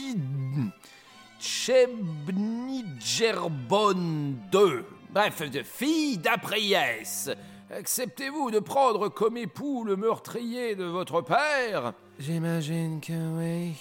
[1.40, 4.82] Chebnigerbon II,
[5.18, 7.32] bref, de fille d'Apriès,
[7.72, 11.94] acceptez-vous de prendre comme époux le meurtrier de votre père?
[12.20, 13.74] J'imagine que oui.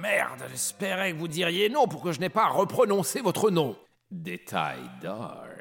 [0.00, 3.74] Merde, j'espérais que vous diriez non pour que je n'ai pas à reprononcer votre nom.
[4.12, 5.53] Détail dark.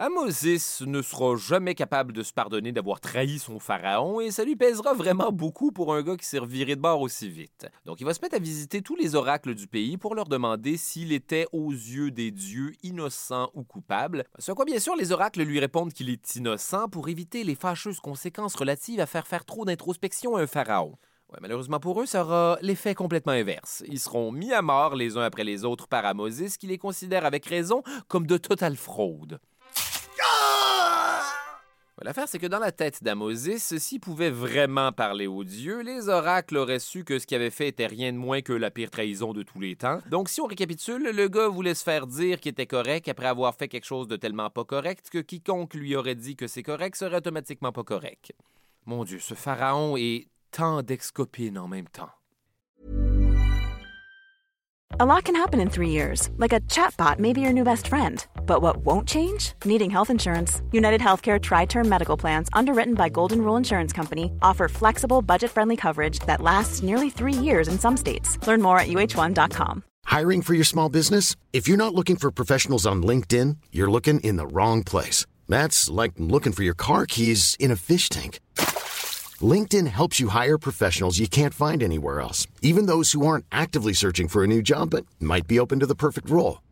[0.00, 4.54] Amosis ne sera jamais capable de se pardonner d'avoir trahi son pharaon et ça lui
[4.54, 7.66] pèsera vraiment beaucoup pour un gars qui s'est reviré de bord aussi vite.
[7.84, 10.76] Donc il va se mettre à visiter tous les oracles du pays pour leur demander
[10.76, 14.22] s'il était aux yeux des dieux innocent ou coupable.
[14.38, 17.98] Ce quoi bien sûr les oracles lui répondent qu'il est innocent pour éviter les fâcheuses
[17.98, 20.96] conséquences relatives à faire faire trop d'introspection à un pharaon.
[21.40, 23.82] Malheureusement pour eux, ça aura l'effet complètement inverse.
[23.88, 27.24] Ils seront mis à mort les uns après les autres par Amosis, qui les considère
[27.24, 29.40] avec raison comme de totale fraude.
[32.02, 36.78] L'affaire, c'est que dans la tête d'Amosis, pouvait vraiment parler aux dieux, les oracles auraient
[36.78, 39.42] su que ce qu'il avait fait était rien de moins que la pire trahison de
[39.42, 40.00] tous les temps.
[40.10, 43.54] Donc, si on récapitule, le gars voulait se faire dire qu'il était correct après avoir
[43.54, 46.96] fait quelque chose de tellement pas correct que quiconque lui aurait dit que c'est correct
[46.96, 48.32] serait automatiquement pas correct.
[48.86, 52.10] Mon Dieu, ce pharaon est tant d'excopines en même temps.
[55.00, 58.26] A lot can happen in three years, like a chatbot your new best friend.
[58.48, 59.52] But what won't change?
[59.66, 60.62] Needing health insurance.
[60.72, 65.50] United Healthcare Tri Term Medical Plans, underwritten by Golden Rule Insurance Company, offer flexible, budget
[65.50, 68.38] friendly coverage that lasts nearly three years in some states.
[68.46, 69.84] Learn more at uh1.com.
[70.06, 71.36] Hiring for your small business?
[71.52, 75.26] If you're not looking for professionals on LinkedIn, you're looking in the wrong place.
[75.46, 78.40] That's like looking for your car keys in a fish tank.
[79.52, 83.92] LinkedIn helps you hire professionals you can't find anywhere else, even those who aren't actively
[83.92, 86.60] searching for a new job but might be open to the perfect role.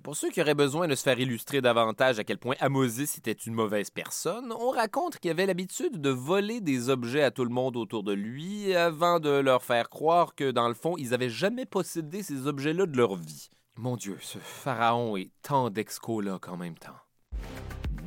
[0.00, 3.32] Pour ceux qui auraient besoin de se faire illustrer davantage à quel point Amosis était
[3.32, 7.50] une mauvaise personne, on raconte qu'il avait l'habitude de voler des objets à tout le
[7.50, 11.28] monde autour de lui avant de leur faire croire que, dans le fond, ils avaient
[11.28, 13.50] jamais possédé ces objets-là de leur vie.
[13.76, 16.96] Mon Dieu, ce pharaon est tant d'excoloques en même temps.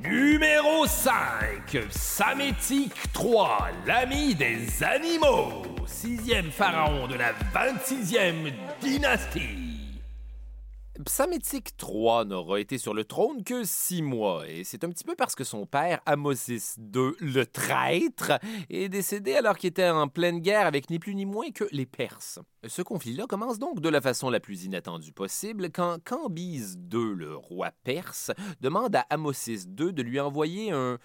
[0.04, 1.13] Numéro 5,
[1.89, 9.64] Samétique 3, l'ami des animaux, sixième pharaon de la 26e dynastie.
[11.03, 15.15] Psamétique III n'aura été sur le trône que six mois, et c'est un petit peu
[15.15, 20.39] parce que son père, Amosis II, le traître, est décédé alors qu'il était en pleine
[20.39, 22.39] guerre avec ni plus ni moins que les Perses.
[22.65, 27.36] Ce conflit-là commence donc de la façon la plus inattendue possible quand Cambyse II, le
[27.36, 28.31] roi perse,
[28.62, 30.97] demande à Amosis II de lui envoyer un,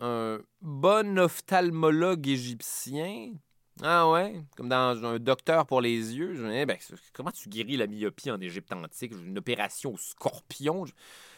[0.00, 3.34] un bon ophtalmologue égyptien
[3.80, 6.34] ah ouais, comme dans un docteur pour les yeux.
[6.34, 6.76] Je ben,
[7.14, 9.12] comment tu guéris la myopie en Égypte antique?
[9.12, 10.84] Une opération au scorpion?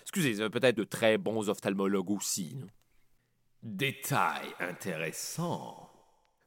[0.02, 2.56] Excusez, peut-être de très bons ophtalmologues aussi.
[3.62, 5.93] Détail intéressant.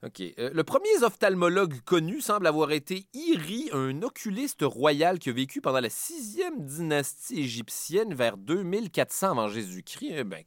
[0.06, 0.22] OK.
[0.22, 5.60] Euh, le premier ophtalmologue connu semble avoir été Iri, un oculiste royal qui a vécu
[5.60, 10.14] pendant la sixième dynastie égyptienne vers 2400 avant Jésus-Christ.
[10.18, 10.44] Eh ben,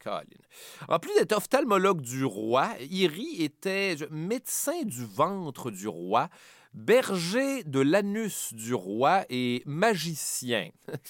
[0.88, 6.28] En plus d'être ophtalmologue du roi, Iri était médecin du ventre du roi,
[6.72, 10.70] berger de l'anus du roi et magicien.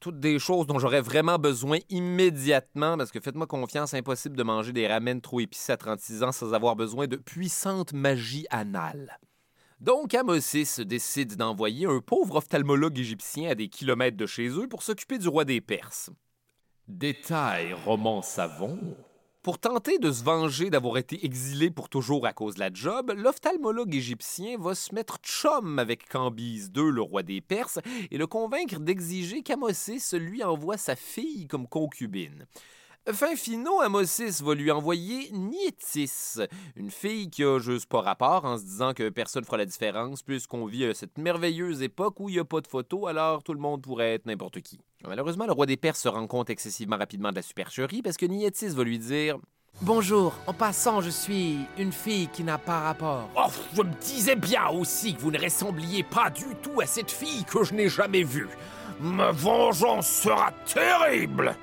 [0.00, 4.72] toutes des choses dont j'aurais vraiment besoin immédiatement, parce que faites-moi confiance, impossible de manger
[4.72, 9.18] des ramen trop épicés à 36 ans sans avoir besoin de puissante magie anale.
[9.80, 14.82] Donc Amosis décide d'envoyer un pauvre ophtalmologue égyptien à des kilomètres de chez eux pour
[14.82, 16.10] s'occuper du roi des Perses.
[16.88, 18.78] Détail roman savon.
[19.46, 23.12] Pour tenter de se venger d'avoir été exilé pour toujours à cause de la job,
[23.16, 27.78] l'ophtalmologue égyptien va se mettre chum avec Cambyse II, le roi des Perses,
[28.10, 32.48] et le convaincre d'exiger qu'Amosis lui envoie sa fille comme concubine.
[33.12, 36.40] Fin finot, Amosis va lui envoyer Nietis,
[36.74, 40.24] une fille qui a juste pas rapport en se disant que personne fera la différence
[40.24, 43.54] puisqu'on vit à cette merveilleuse époque où il n'y a pas de photos, alors tout
[43.54, 44.80] le monde pourrait être n'importe qui.
[45.06, 48.26] Malheureusement, le roi des Perses se rend compte excessivement rapidement de la supercherie parce que
[48.26, 49.38] Nietis va lui dire
[49.82, 53.30] Bonjour, en passant, je suis une fille qui n'a pas rapport.
[53.36, 57.12] Oh, je me disais bien aussi que vous ne ressembliez pas du tout à cette
[57.12, 58.48] fille que je n'ai jamais vue.
[59.00, 61.54] Ma vengeance sera terrible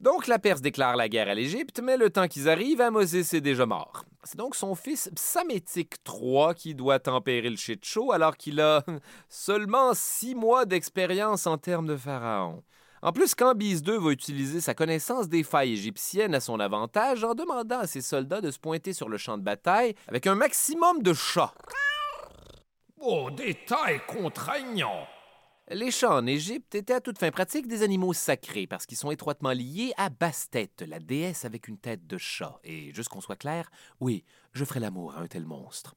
[0.00, 3.40] donc la Perse déclare la guerre à l'Égypte, mais le temps qu'ils arrivent, Amosis est
[3.40, 4.04] déjà mort.
[4.24, 8.84] C'est donc son fils Psamétique III qui doit tempérer le shit alors qu'il a
[9.28, 12.62] seulement six mois d'expérience en termes de pharaon.
[13.02, 17.34] En plus, Cambyse II va utiliser sa connaissance des failles égyptiennes à son avantage en
[17.34, 21.02] demandant à ses soldats de se pointer sur le champ de bataille avec un maximum
[21.02, 21.54] de chats.
[22.98, 25.06] Oh, détail contraignant!
[25.72, 29.12] Les chats en Égypte étaient à toute fin pratique des animaux sacrés parce qu'ils sont
[29.12, 32.58] étroitement liés à Bastet, la déesse avec une tête de chat.
[32.64, 35.94] Et juste qu'on soit clair, oui, je ferai l'amour à un tel monstre.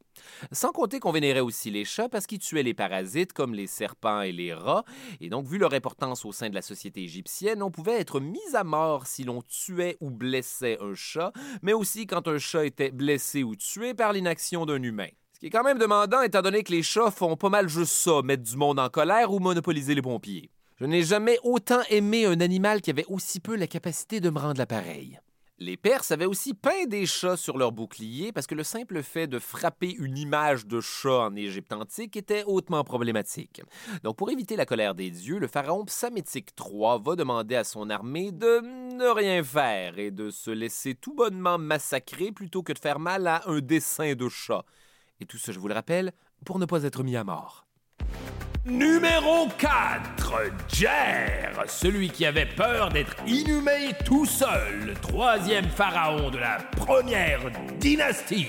[0.52, 4.22] Sans compter qu'on vénérait aussi les chats parce qu'ils tuaient les parasites comme les serpents
[4.22, 4.86] et les rats,
[5.20, 8.54] et donc vu leur importance au sein de la société égyptienne, on pouvait être mis
[8.54, 11.34] à mort si l'on tuait ou blessait un chat,
[11.64, 15.10] mais aussi quand un chat était blessé ou tué par l'inaction d'un humain
[15.44, 18.22] qui est quand même demandant étant donné que les chats font pas mal juste ça,
[18.24, 20.50] mettre du monde en colère ou monopoliser les pompiers.
[20.80, 24.40] Je n'ai jamais autant aimé un animal qui avait aussi peu la capacité de me
[24.40, 25.20] rendre l'appareil.
[25.60, 29.28] Les Perses avaient aussi peint des chats sur leurs boucliers parce que le simple fait
[29.28, 33.62] de frapper une image de chat en Égypte antique était hautement problématique.
[34.02, 37.90] Donc, pour éviter la colère des dieux, le pharaon Psamétique III va demander à son
[37.90, 38.62] armée de
[38.96, 43.28] ne rien faire et de se laisser tout bonnement massacrer plutôt que de faire mal
[43.28, 44.64] à un dessin de chat.
[45.24, 46.12] Et tout ça, je vous le rappelle,
[46.44, 47.66] pour ne pas être mis à mort.
[48.66, 50.34] Numéro 4,
[50.68, 57.40] Jer, celui qui avait peur d'être inhumé tout seul, le troisième pharaon de la première
[57.80, 58.48] dynastie.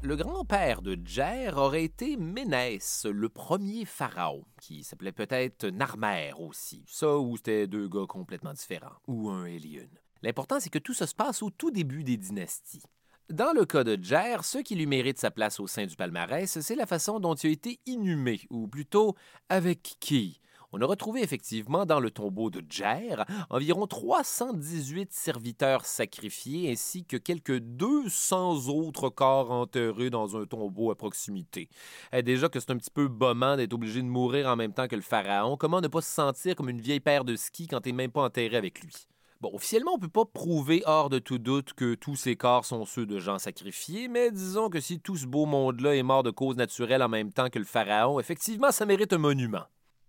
[0.00, 6.86] Le grand-père de Djer aurait été Ménès, le premier pharaon, qui s'appelait peut-être Narmer aussi.
[6.86, 9.98] Ça, ou c'était deux gars complètement différents, ou un et une.
[10.22, 12.82] L'important, c'est que tout ça se passe au tout début des dynasties.
[13.30, 16.58] Dans le cas de Djer, ce qui lui mérite sa place au sein du palmarès,
[16.58, 19.14] c'est la façon dont il a été inhumé, ou plutôt
[19.48, 20.40] avec qui.
[20.72, 27.16] On a retrouvé effectivement dans le tombeau de Djer environ 318 serviteurs sacrifiés ainsi que
[27.16, 31.68] quelques 200 autres corps enterrés dans un tombeau à proximité.
[32.12, 34.88] Eh, déjà que c'est un petit peu bommant d'être obligé de mourir en même temps
[34.88, 37.80] que le pharaon, comment ne pas se sentir comme une vieille paire de skis quand
[37.80, 39.06] t'es même pas enterré avec lui?
[39.40, 42.66] Bon, officiellement, on ne peut pas prouver hors de tout doute que tous ces corps
[42.66, 46.22] sont ceux de gens sacrifiés, mais disons que si tout ce beau monde-là est mort
[46.22, 49.64] de cause naturelle en même temps que le pharaon, effectivement, ça mérite un monument.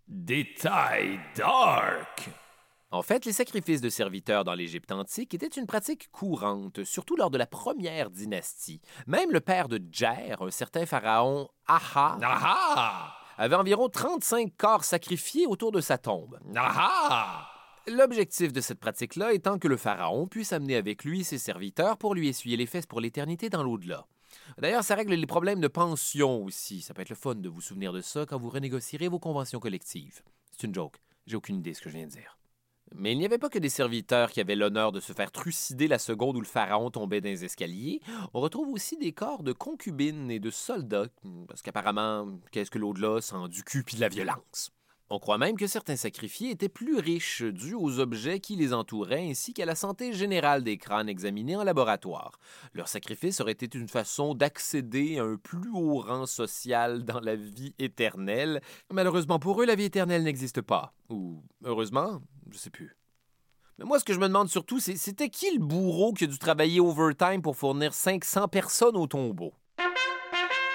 [0.05, 2.29] Détail dark!
[2.91, 7.32] En fait, les sacrifices de serviteurs dans l'Égypte antique étaient une pratique courante, surtout lors
[7.32, 8.82] de la première dynastie.
[9.07, 13.15] Même le père de Djer, un certain pharaon Aha, Aha!
[13.38, 16.38] avait environ 35 corps sacrifiés autour de sa tombe.
[16.53, 17.47] Aha!
[17.88, 22.13] L'objectif de cette pratique-là étant que le pharaon puisse amener avec lui ses serviteurs pour
[22.13, 24.05] lui essuyer les fesses pour l'éternité dans l'au-delà.
[24.59, 26.82] D'ailleurs, ça règle les problèmes de pension aussi.
[26.82, 29.59] Ça peut être le fun de vous souvenir de ça quand vous renégocierez vos conventions
[29.59, 30.21] collectives.
[30.51, 31.01] C'est une joke.
[31.25, 32.38] J'ai aucune idée de ce que je viens de dire.
[32.93, 35.88] Mais il n'y avait pas que des serviteurs qui avaient l'honneur de se faire trucider
[35.88, 38.01] la seconde où le pharaon tombait dans les escaliers.
[38.34, 41.07] On retrouve aussi des corps de concubines et de soldats,
[41.47, 44.71] parce qu'apparemment, qu'est-ce que l'au-delà sans du cul puis de la violence?
[45.14, 49.30] On croit même que certains sacrifiés étaient plus riches dus aux objets qui les entouraient
[49.30, 52.39] ainsi qu'à la santé générale des crânes examinés en laboratoire.
[52.74, 57.36] Leur sacrifice aurait été une façon d'accéder à un plus haut rang social dans la
[57.36, 58.62] vie éternelle.
[58.89, 60.93] Malheureusement pour eux, la vie éternelle n'existe pas.
[61.09, 62.95] Ou heureusement, je sais plus.
[63.80, 66.28] Mais moi, ce que je me demande surtout, c'est c'était qui le bourreau qui a
[66.28, 69.51] dû travailler overtime pour fournir 500 personnes au tombeau?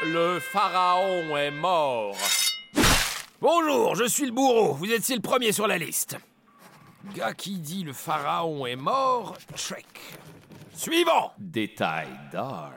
[0.04, 2.14] Le pharaon est mort.
[3.48, 4.72] Bonjour, je suis le bourreau.
[4.72, 6.16] Vous étiez le premier sur la liste.
[7.14, 9.86] Gars qui dit le pharaon est mort, check.
[10.74, 11.30] Suivant.
[11.38, 12.74] Détail dark.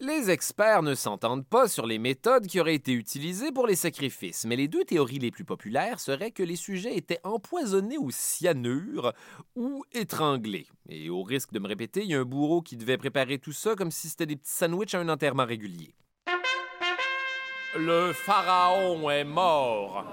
[0.00, 4.44] Les experts ne s'entendent pas sur les méthodes qui auraient été utilisées pour les sacrifices,
[4.44, 9.14] mais les deux théories les plus populaires seraient que les sujets étaient empoisonnés au cyanure
[9.56, 10.66] ou étranglés.
[10.90, 13.54] Et au risque de me répéter, il y a un bourreau qui devait préparer tout
[13.54, 15.94] ça comme si c'était des petits sandwichs à un enterrement régulier.
[17.74, 20.04] Le pharaon est mort.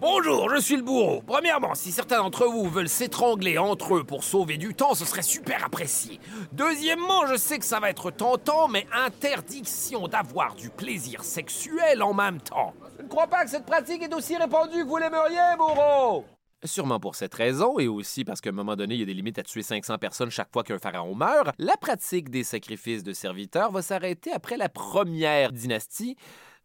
[0.00, 1.22] Bonjour, je suis le bourreau.
[1.26, 5.20] Premièrement, si certains d'entre vous veulent s'étrangler entre eux pour sauver du temps, ce serait
[5.20, 6.18] super apprécié.
[6.52, 12.14] Deuxièmement, je sais que ça va être tentant, mais interdiction d'avoir du plaisir sexuel en
[12.14, 12.72] même temps.
[12.96, 16.24] Je ne crois pas que cette pratique est aussi répandue que vous l'aimeriez, bourreau.
[16.64, 19.12] Sûrement pour cette raison, et aussi parce qu'à un moment donné, il y a des
[19.12, 23.12] limites à tuer 500 personnes chaque fois qu'un pharaon meurt, la pratique des sacrifices de
[23.12, 26.16] serviteurs va s'arrêter après la première dynastie,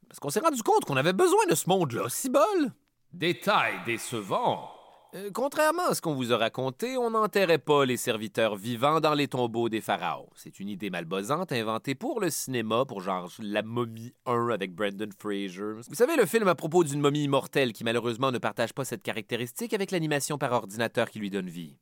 [0.08, 2.72] parce qu'on s'est rendu compte qu'on avait besoin de ce monde-là, si bol!
[3.12, 4.79] Détail décevant.
[5.16, 9.16] Euh, contrairement à ce qu'on vous a raconté, on n'enterrait pas les serviteurs vivants dans
[9.16, 10.30] les tombeaux des pharaons.
[10.36, 15.10] C'est une idée malbosante inventée pour le cinéma, pour genre La momie 1 avec Brendan
[15.18, 15.82] Fraser.
[15.88, 19.02] Vous savez, le film à propos d'une momie immortelle qui malheureusement ne partage pas cette
[19.02, 21.76] caractéristique avec l'animation par ordinateur qui lui donne vie.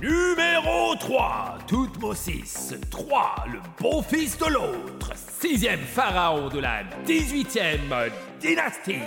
[0.00, 9.00] Numéro 3, Toutmosis 3, le beau-fils de l'autre, sixième pharaon de la 18e dynastie.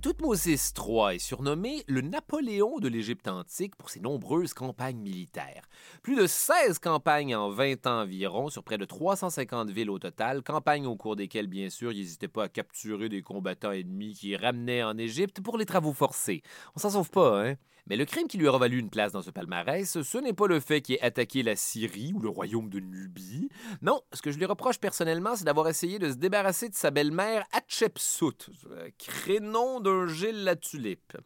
[0.00, 5.68] Toutmosis III est surnommé le Napoléon de l'Égypte antique pour ses nombreuses campagnes militaires.
[6.02, 10.42] Plus de 16 campagnes en 20 ans environ, sur près de 350 villes au total,
[10.42, 14.34] campagnes au cours desquelles, bien sûr, il n'hésitait pas à capturer des combattants ennemis qui
[14.36, 16.42] ramenaient en Égypte pour les travaux forcés.
[16.74, 17.54] On s'en sauve pas, hein?
[17.86, 20.46] Mais le crime qui lui aura valu une place dans ce palmarès, ce n'est pas
[20.46, 23.50] le fait qu'il ait attaqué la Syrie ou le royaume de Nubie.
[23.82, 26.90] Non, ce que je lui reproche personnellement, c'est d'avoir essayé de se débarrasser de sa
[26.90, 31.16] belle-mère Hatshepsut, euh, crénom d'un Gilles la tulipe.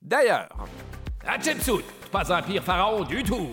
[0.00, 0.48] D'ailleurs,
[1.26, 3.50] Hatshepsut, pas un pire pharaon du tout.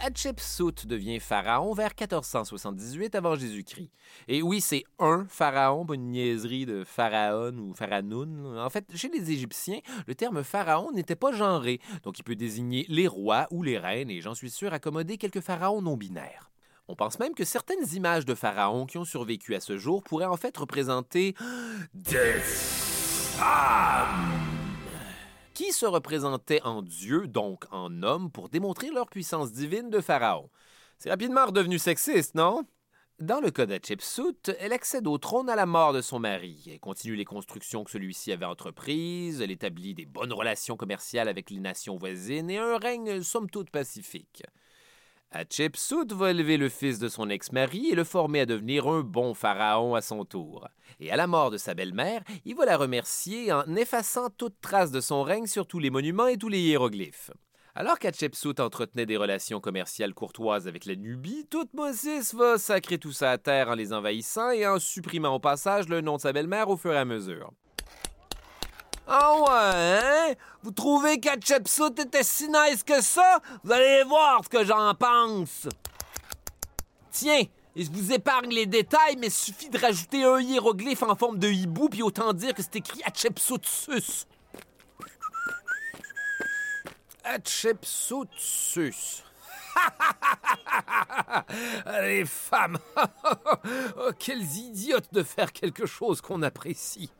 [0.00, 3.90] Hatshepsut devient pharaon vers 1478 avant Jésus-Christ.
[4.28, 8.58] Et oui, c'est un pharaon, pas une niaiserie de pharaon ou pharaoun.
[8.58, 12.86] En fait, chez les Égyptiens, le terme pharaon n'était pas genré, donc il peut désigner
[12.88, 16.50] les rois ou les reines, et j'en suis sûr accommoder quelques pharaons non binaires.
[16.86, 20.24] On pense même que certaines images de pharaons qui ont survécu à ce jour pourraient
[20.24, 21.34] en fait représenter
[21.92, 22.38] des
[23.36, 24.67] femmes
[25.58, 30.48] qui se représentaient en Dieu, donc en homme, pour démontrer leur puissance divine de Pharaon.
[30.98, 32.64] C'est rapidement redevenu sexiste, non?
[33.18, 36.62] Dans le cas d'Hatshepsut, elle accède au trône à la mort de son mari.
[36.70, 41.50] Elle continue les constructions que celui-ci avait entreprises, elle établit des bonnes relations commerciales avec
[41.50, 44.44] les nations voisines et un règne somme toute pacifique.
[45.30, 49.34] Hatshepsut va élever le fils de son ex-mari et le former à devenir un bon
[49.34, 50.66] pharaon à son tour.
[51.00, 54.90] Et à la mort de sa belle-mère, il va la remercier en effaçant toute trace
[54.90, 57.30] de son règne sur tous les monuments et tous les hiéroglyphes.
[57.74, 63.30] Alors qu'Hatshepsut entretenait des relations commerciales courtoises avec la Nubie, Toutmosis va sacrer tout ça
[63.30, 66.70] à terre en les envahissant et en supprimant au passage le nom de sa belle-mère
[66.70, 67.52] au fur et à mesure.
[69.10, 70.34] Ah ouais, hein?
[70.62, 73.40] Vous trouvez qu'Hatshepsut était si nice que ça?
[73.64, 75.66] Vous allez voir ce que j'en pense.
[77.10, 77.44] Tiens,
[77.74, 81.48] et je vous épargne les détails, mais suffit de rajouter un hiéroglyphe en forme de
[81.48, 84.26] hibou, puis autant dire que c'est écrit Hatshepsutsus.
[87.24, 89.24] Hatshepsutsus.
[92.02, 92.78] les femmes!
[93.96, 97.10] oh, quelles idiotes de faire quelque chose qu'on apprécie!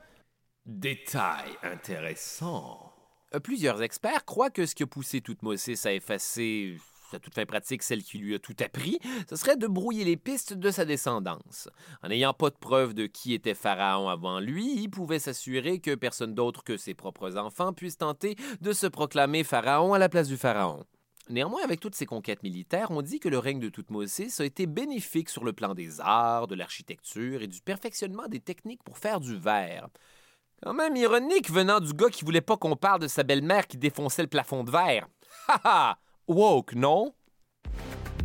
[0.69, 2.93] Détail intéressant.
[3.35, 6.77] Euh, Plusieurs experts croient que ce qui a poussé Toutmosis à effacer,
[7.15, 8.99] à toute fin pratique, celle qui lui a tout appris,
[9.31, 11.71] ce serait de brouiller les pistes de sa descendance.
[12.03, 15.95] En n'ayant pas de preuve de qui était Pharaon avant lui, il pouvait s'assurer que
[15.95, 20.29] personne d'autre que ses propres enfants puisse tenter de se proclamer Pharaon à la place
[20.29, 20.85] du Pharaon.
[21.31, 24.67] Néanmoins, avec toutes ces conquêtes militaires, on dit que le règne de Toutmosis a été
[24.67, 29.21] bénéfique sur le plan des arts, de l'architecture et du perfectionnement des techniques pour faire
[29.21, 29.89] du verre.
[30.63, 33.77] Quand même ironique venant du gars qui voulait pas qu'on parle de sa belle-mère qui
[33.77, 35.07] défonçait le plafond de verre.
[35.49, 35.99] Haha!
[36.27, 37.15] Woke, non?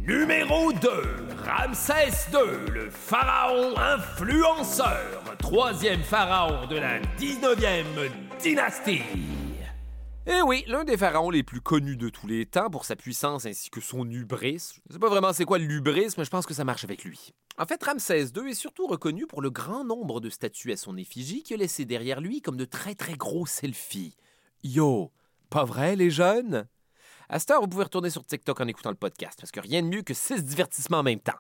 [0.06, 0.90] Numéro 2,
[1.46, 8.12] Ramsès II, le pharaon influenceur, troisième pharaon de la 19e
[8.42, 9.04] dynastie.
[10.26, 13.46] Eh oui, l'un des pharaons les plus connus de tous les temps pour sa puissance
[13.46, 14.80] ainsi que son hubris.
[14.88, 17.04] Je sais pas vraiment c'est quoi le hubris, mais je pense que ça marche avec
[17.04, 17.34] lui.
[17.58, 20.96] En fait, Ramsès II est surtout reconnu pour le grand nombre de statues à son
[20.96, 24.16] effigie qu'il a laissé derrière lui comme de très très gros selfies.
[24.64, 25.12] Yo,
[25.50, 26.68] pas vrai les jeunes?
[27.28, 29.82] À cette heure, vous pouvez retourner sur TikTok en écoutant le podcast, parce que rien
[29.82, 31.34] de mieux que six divertissements en même temps.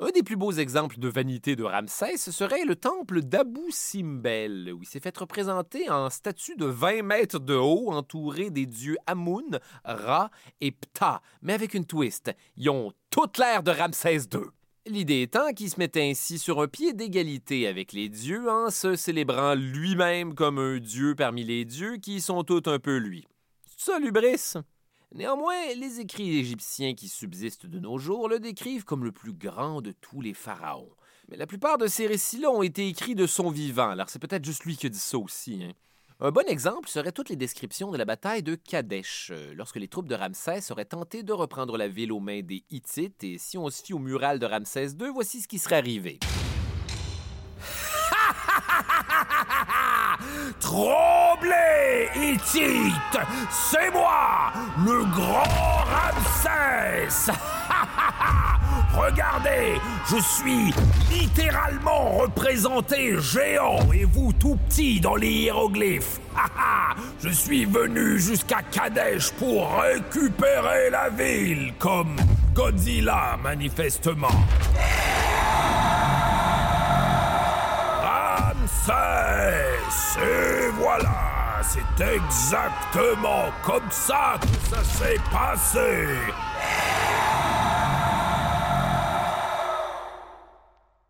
[0.00, 4.82] Un des plus beaux exemples de vanité de Ramsès serait le temple d'Abu Simbel, où
[4.82, 9.60] il s'est fait représenter en statue de 20 mètres de haut, entouré des dieux Amun,
[9.84, 10.30] Ra
[10.60, 12.32] et Ptah, mais avec une twist.
[12.56, 14.40] Ils ont toute l'air de Ramsès II.
[14.86, 18.96] L'idée étant qu'il se mettait ainsi sur un pied d'égalité avec les dieux en se
[18.96, 23.24] célébrant lui-même comme un dieu parmi les dieux qui sont tous un peu lui.
[23.76, 24.62] C'est ça?
[25.14, 29.82] Néanmoins, les écrits égyptiens qui subsistent de nos jours le décrivent comme le plus grand
[29.82, 30.88] de tous les pharaons.
[31.28, 34.44] Mais la plupart de ces récits-là ont été écrits de son vivant, alors c'est peut-être
[34.44, 35.64] juste lui qui dit ça aussi.
[35.64, 35.72] hein.
[36.20, 39.88] Un bon exemple serait toutes les descriptions de la bataille de Kadesh, euh, lorsque les
[39.88, 43.58] troupes de Ramsès auraient tenté de reprendre la ville aux mains des Hittites, et si
[43.58, 46.20] on se fie au mural de Ramsès II, voici ce qui serait arrivé.
[50.60, 51.11] Tremblez,
[53.50, 54.52] C'est moi,
[54.84, 57.32] le grand Ramsès
[58.94, 60.74] Regardez, je suis
[61.10, 66.20] littéralement représenté géant et vous tout petit dans les hiéroglyphes.
[67.22, 72.16] je suis venu jusqu'à Kadesh pour récupérer la ville, comme
[72.54, 74.28] Godzilla manifestement.
[81.72, 86.06] C'est exactement comme ça que ça s'est passé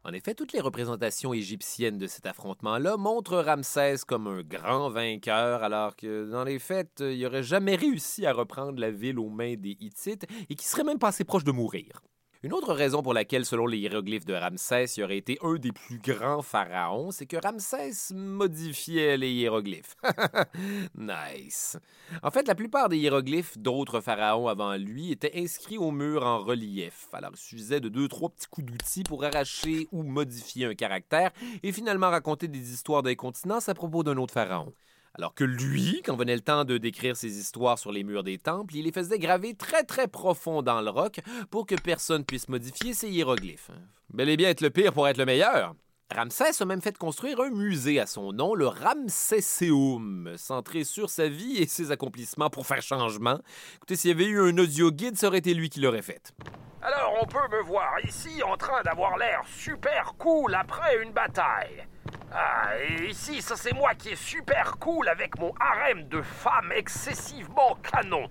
[0.05, 5.65] En effet, toutes les représentations égyptiennes de cet affrontement-là montrent Ramsès comme un grand vainqueur,
[5.65, 9.57] alors que dans les faits, il n'aurait jamais réussi à reprendre la ville aux mains
[9.57, 12.03] des Hittites et qui serait même pas assez proche de mourir.
[12.45, 15.71] Une autre raison pour laquelle, selon les hiéroglyphes de Ramsès, il aurait été un des
[15.71, 19.95] plus grands pharaons, c'est que Ramsès modifiait les hiéroglyphes.
[20.97, 21.79] nice.
[22.21, 26.41] En fait, la plupart des hiéroglyphes d'autres pharaons avant lui étaient inscrits au mur en
[26.41, 27.07] relief.
[27.13, 31.31] Alors, il suffisait de deux, trois petits coups d'outils pour arracher ou modifier un caractère
[31.63, 34.73] et finalement raconter des histoires d'incontinence à propos d'un autre pharaon.
[35.15, 38.39] Alors que lui, quand venait le temps de décrire ses histoires sur les murs des
[38.39, 42.49] temples, il les faisait graver très très profond dans le roc pour que personne puisse
[42.49, 43.71] modifier ses hiéroglyphes.
[44.11, 45.75] Bel et bien être le pire pour être le meilleur.
[46.15, 51.29] Ramsès a même fait construire un musée à son nom, le Ramsesseum, centré sur sa
[51.29, 53.39] vie et ses accomplissements pour faire changement.
[53.77, 56.35] Écoutez, s'il y avait eu un audio guide, ça aurait été lui qui l'aurait fait.
[56.83, 61.87] Alors on peut me voir ici en train d'avoir l'air super cool après une bataille.
[62.33, 66.73] Ah, et ici, ça c'est moi qui est super cool avec mon harem de femmes
[66.73, 68.31] excessivement canon.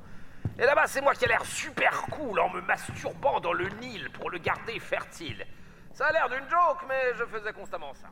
[0.57, 4.09] Et là-bas, c'est moi qui ai l'air super cool en me masturbant dans le Nil
[4.11, 5.45] pour le garder fertile.
[5.93, 8.07] Ça a l'air d'une joke, mais je faisais constamment ça.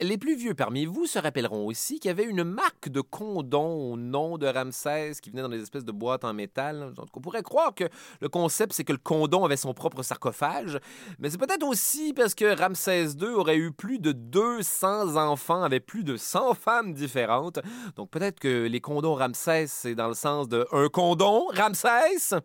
[0.00, 3.90] Les plus vieux parmi vous se rappelleront aussi qu'il y avait une marque de condom
[3.90, 6.94] au nom de Ramsès qui venait dans des espèces de boîtes en métal.
[7.16, 7.82] On pourrait croire que
[8.20, 10.78] le concept, c'est que le condom avait son propre sarcophage,
[11.18, 15.84] mais c'est peut-être aussi parce que Ramsès II aurait eu plus de 200 enfants avec
[15.84, 17.58] plus de 100 femmes différentes.
[17.96, 22.36] Donc peut-être que les condoms Ramsès, c'est dans le sens de un condom Ramsès?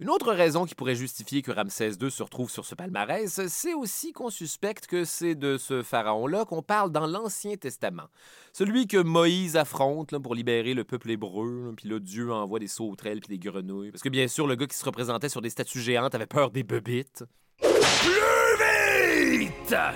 [0.00, 3.74] Une autre raison qui pourrait justifier que Ramsès II se retrouve sur ce palmarès, c'est
[3.74, 8.08] aussi qu'on suspecte que c'est de ce pharaon-là qu'on parle dans l'Ancien Testament.
[8.52, 13.20] Celui que Moïse affronte pour libérer le peuple hébreu, puis là, Dieu envoie des sauterelles
[13.20, 13.92] puis des grenouilles.
[13.92, 16.50] Parce que bien sûr, le gars qui se représentait sur des statues géantes avait peur
[16.50, 17.24] des bebites.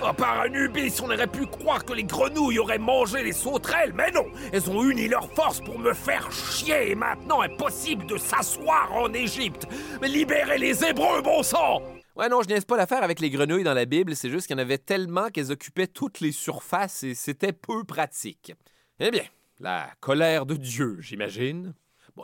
[0.03, 4.11] Oh, Par Anubis, on aurait pu croire que les grenouilles auraient mangé les sauterelles, mais
[4.11, 8.91] non Elles ont uni leurs forces pour me faire chier, et maintenant impossible de s'asseoir
[8.93, 9.67] en Égypte
[10.01, 11.81] Mais libérez les Hébreux, bon sang
[12.15, 14.55] Ouais, non, je niaise pas l'affaire avec les grenouilles dans la Bible, c'est juste qu'il
[14.55, 18.53] y en avait tellement qu'elles occupaient toutes les surfaces et c'était peu pratique.
[18.99, 19.25] Eh bien,
[19.59, 21.75] la colère de Dieu, j'imagine.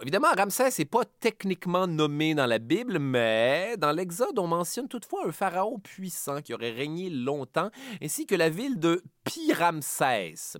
[0.01, 5.27] Évidemment, Ramsès n'est pas techniquement nommé dans la Bible, mais dans l'Exode, on mentionne toutefois
[5.27, 7.69] un pharaon puissant qui aurait régné longtemps,
[8.01, 10.57] ainsi que la ville de Pi-Ramsès.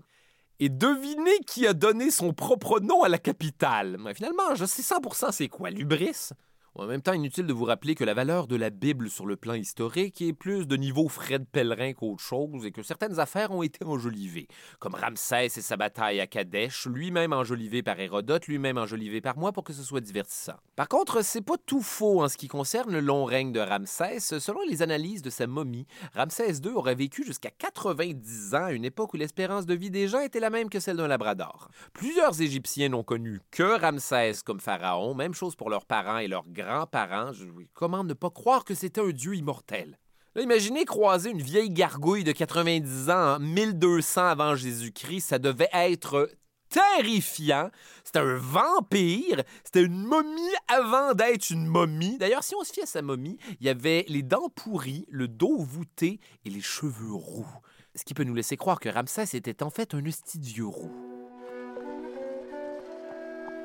[0.59, 3.97] Et devinez qui a donné son propre nom à la capitale.
[4.15, 6.29] finalement, je sais 100% c'est quoi, Lubris?
[6.76, 9.36] En même temps, inutile de vous rappeler que la valeur de la Bible sur le
[9.36, 13.61] plan historique est plus de niveau Fred Pellerin qu'autre chose et que certaines affaires ont
[13.61, 14.47] été enjolivées,
[14.80, 19.51] comme Ramsès et sa bataille à Kadesh, lui-même enjolivé par Hérodote, lui-même enjolivé par moi
[19.51, 20.55] pour que ce soit divertissant.
[20.76, 24.19] Par contre, c'est pas tout faux en ce qui concerne le long règne de Ramsès.
[24.19, 29.13] Selon les analyses de sa momie, Ramsès II aurait vécu jusqu'à 90 ans une époque
[29.13, 31.69] où l'espérance de vie des gens était la même que celle d'un labrador.
[31.93, 36.45] Plusieurs Égyptiens n'ont connu que Ramsès comme pharaon, même chose pour leurs parents et leurs
[36.64, 37.32] grands-parents.
[37.74, 39.97] Comment ne pas croire que c'était un dieu immortel?
[40.41, 46.30] imaginez croiser une vieille gargouille de 90 ans en 1200 avant Jésus-Christ, ça devait être
[46.70, 47.70] terrifiant.
[48.03, 49.43] C'était un vampire.
[49.64, 52.18] C'était une momie avant d'être une momie.
[52.18, 55.28] D'ailleurs, si on se fie à sa momie, il y avait les dents pourries, le
[55.28, 57.47] dos voûté et les cheveux roux.
[57.95, 61.12] Ce qui peut nous laisser croire que Ramsès était en fait un vieux roux.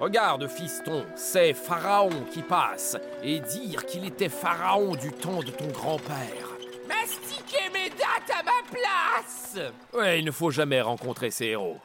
[0.00, 5.66] Regarde, fiston, c'est Pharaon qui passe, et dire qu'il était Pharaon du temps de ton
[5.68, 6.48] grand-père.
[6.86, 9.58] Mastiquez mes dates à ma place
[9.92, 11.78] Ouais, il ne faut jamais rencontrer ces héros.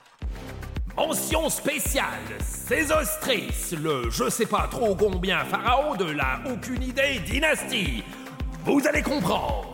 [0.95, 2.05] Mention spéciale,
[2.39, 8.03] Sésostris, le je sais pas trop combien Pharaon de la aucune idée dynastie.
[8.63, 9.72] Vous allez comprendre.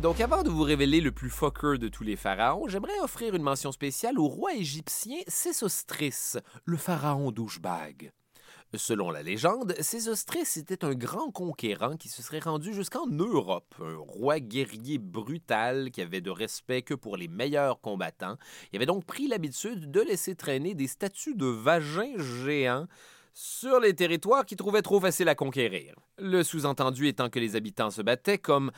[0.00, 3.42] Donc, avant de vous révéler le plus fucker de tous les pharaons, j'aimerais offrir une
[3.42, 8.10] mention spéciale au roi égyptien Sésostris, le pharaon douchebag.
[8.74, 13.98] Selon la légende, Sésostris était un grand conquérant qui se serait rendu jusqu'en Europe, un
[13.98, 18.38] roi guerrier brutal qui avait de respect que pour les meilleurs combattants.
[18.72, 22.86] Il avait donc pris l'habitude de laisser traîner des statues de vagins géants
[23.34, 25.94] sur les territoires qu'il trouvait trop faciles à conquérir.
[26.18, 28.70] Le sous-entendu étant que les habitants se battaient comme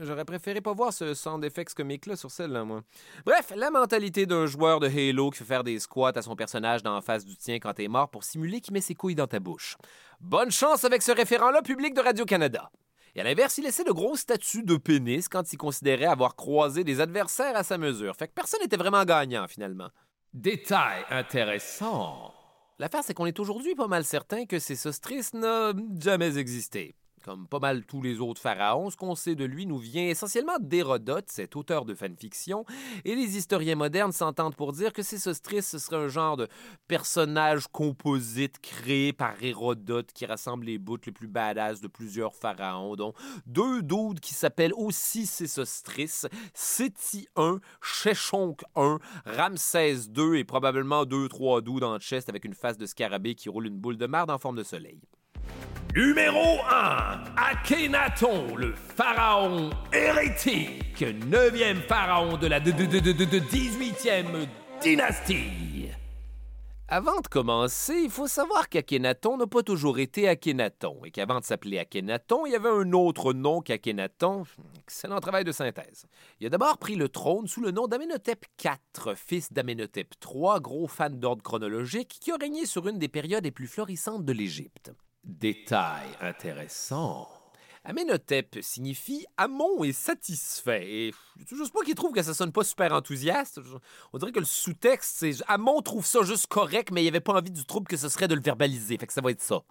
[0.00, 2.82] j'aurais préféré pas voir ce sound effects comique-là sur celle-là, moi.
[3.24, 6.82] Bref, la mentalité d'un joueur de Halo qui fait faire des squats à son personnage
[6.82, 9.26] dans la face du tien quand t'es mort pour simuler qu'il met ses couilles dans
[9.26, 9.76] ta bouche.
[10.20, 12.70] Bonne chance avec ce référent-là, public de Radio-Canada.
[13.16, 16.82] Et à l'inverse, il laissait de grosses statues de pénis quand il considérait avoir croisé
[16.82, 18.16] des adversaires à sa mesure.
[18.16, 19.88] Fait que personne n'était vraiment gagnant, finalement.
[20.32, 22.34] Détail intéressant.
[22.80, 26.96] L'affaire, c'est qu'on est aujourd'hui pas mal certain que ces sostris n'a jamais existé.
[27.24, 30.58] Comme pas mal tous les autres pharaons, ce qu'on sait de lui nous vient essentiellement
[30.60, 32.66] d'Hérodote, cet auteur de fanfiction,
[33.06, 36.48] et les historiens modernes s'entendent pour dire que Sésostris ce serait un genre de
[36.86, 42.94] personnage composite créé par Hérodote qui rassemble les bouts les plus badass de plusieurs pharaons,
[42.94, 43.14] dont
[43.46, 51.28] deux doudes qui s'appellent aussi Sésostris, Séti I, Sheshonk I, Ramsès II et probablement deux
[51.30, 54.30] trois doudes en chest avec une face de scarabée qui roule une boule de merde
[54.30, 55.00] en forme de soleil.
[55.94, 64.48] Numéro 1, Akhenaton, le pharaon hérétique, neuvième pharaon de la 18e
[64.82, 65.84] dynastie.
[66.88, 71.44] Avant de commencer, il faut savoir qu'Akhenaton n'a pas toujours été Akhenaton et qu'avant de
[71.44, 74.42] s'appeler Akhenaton, il y avait un autre nom qu'Akhenaton.
[74.82, 76.06] Excellent travail de synthèse.
[76.40, 80.86] Il a d'abord pris le trône sous le nom d'Amenhotep IV, fils d'Amenhotep III, gros
[80.86, 84.92] fan d'ordre chronologique, qui a régné sur une des périodes les plus florissantes de l'Égypte.
[85.24, 87.28] Détail intéressant.
[87.84, 91.08] Amenhotep signifie Amon est satisfait.
[91.08, 91.14] Et
[91.50, 93.60] juste moi qui trouve que ça sonne pas super enthousiaste.
[94.12, 97.34] On dirait que le sous-texte, c'est Amon trouve ça juste correct, mais il avait pas
[97.34, 98.96] envie du trouble que ce serait de le verbaliser.
[98.96, 99.62] Fait que ça va être ça.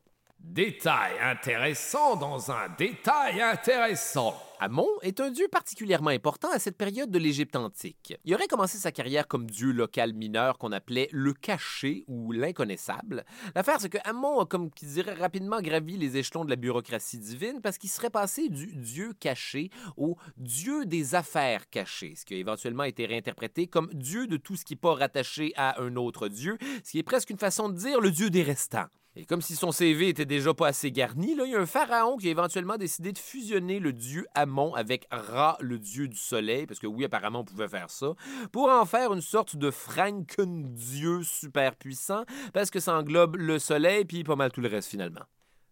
[0.43, 4.35] Détail intéressant dans un détail intéressant.
[4.59, 8.13] Amon est un dieu particulièrement important à cette période de l'Égypte antique.
[8.25, 13.23] Il aurait commencé sa carrière comme dieu local mineur qu'on appelait le caché ou l'inconnaissable.
[13.55, 17.19] L'affaire, c'est que Amon a, comme qui dirait, rapidement gravi les échelons de la bureaucratie
[17.19, 22.33] divine parce qu'il serait passé du dieu caché au dieu des affaires cachées, ce qui
[22.33, 25.95] a éventuellement été réinterprété comme dieu de tout ce qui n'est pas rattaché à un
[25.95, 28.87] autre dieu, ce qui est presque une façon de dire le dieu des restants.
[29.15, 31.67] Et comme si son CV était déjà pas assez garni, là, il y a un
[31.67, 36.17] pharaon qui a éventuellement décidé de fusionner le dieu Amon avec Ra, le dieu du
[36.17, 38.15] soleil, parce que oui, apparemment, on pouvait faire ça,
[38.51, 44.03] pour en faire une sorte de franken-dieu super puissant, parce que ça englobe le soleil
[44.03, 45.21] puis pas mal tout le reste finalement.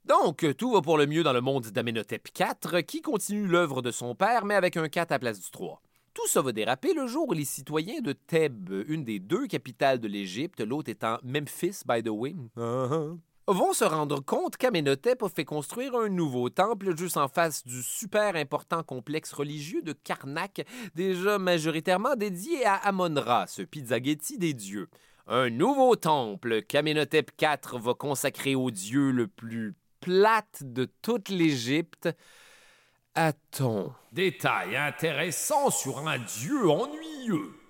[0.05, 3.89] Donc, tout va pour le mieux dans le monde d'Amenhotep IV, qui continue l'œuvre de
[3.89, 5.81] son père, mais avec un 4 à place du 3.
[6.13, 9.99] Tout ça va déraper le jour où les citoyens de Thèbes, une des deux capitales
[9.99, 12.35] de l'Égypte, l'autre étant Memphis, by the way,
[13.53, 17.83] vont se rendre compte qu'Amenhotep a fait construire un nouveau temple juste en face du
[17.83, 24.89] super important complexe religieux de Karnak, déjà majoritairement dédié à Amon-Ra, ce pizzaghetti des dieux.
[25.27, 32.09] Un nouveau temple qu'Amenhotep IV va consacrer au dieu le plus plate de toute l'Égypte,
[33.15, 33.93] Aton?
[34.11, 37.60] Détail intéressant sur un dieu ennuyeux.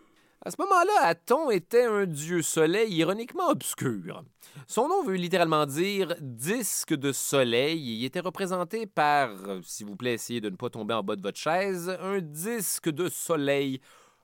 [0.44, 4.24] À ce moment-là, Aton était un dieu soleil ironiquement obscur.
[4.66, 8.00] Son nom veut littéralement dire disque de soleil.
[8.00, 9.30] Il était représenté par,
[9.64, 12.89] s'il vous plaît, essayez de ne pas tomber en bas de votre chaise, un disque
[12.89, 13.82] de soleil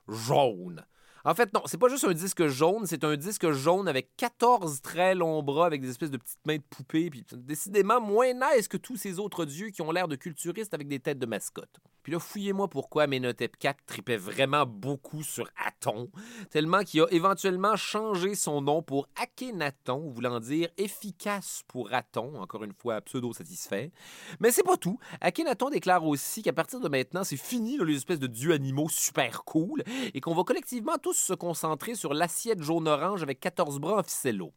[0.08, 0.84] jaune.
[1.24, 4.80] En fait, non, c'est pas juste un disque jaune, c'est un disque jaune avec 14
[4.82, 8.66] très longs bras avec des espèces de petites mains de poupée, puis décidément moins nice
[8.66, 11.78] que tous ces autres dieux qui ont l'air de culturistes avec des têtes de mascotte.
[12.08, 16.10] Puis là, fouillez-moi pourquoi Menotep IV tripait vraiment beaucoup sur Aton,
[16.48, 22.64] tellement qu'il a éventuellement changé son nom pour Akhenaton, voulant dire efficace pour Aton, encore
[22.64, 23.92] une fois pseudo-satisfait.
[24.40, 24.98] Mais c'est pas tout.
[25.20, 29.44] Akhenaton déclare aussi qu'à partir de maintenant, c'est fini les espèces de dieux animaux super
[29.44, 29.84] cool
[30.14, 34.54] et qu'on va collectivement tous se concentrer sur l'assiette jaune-orange avec 14 bras en ficello.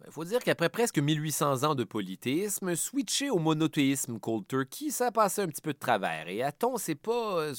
[0.00, 4.88] Il ben, faut dire qu'après presque 1800 ans de polythéisme, switcher au monothéisme cold turkey,
[4.88, 6.26] ça passé un petit peu de travers.
[6.28, 7.54] Et Aton, c'est pas euh,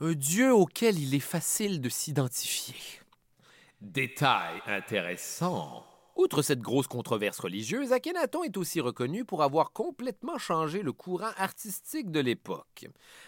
[0.00, 2.74] un dieu auquel il est facile de s'identifier.
[3.80, 5.86] Détail intéressant.
[6.16, 11.32] Outre cette grosse controverse religieuse, Akhenaton est aussi reconnu pour avoir complètement changé le courant
[11.36, 12.86] artistique de l'époque.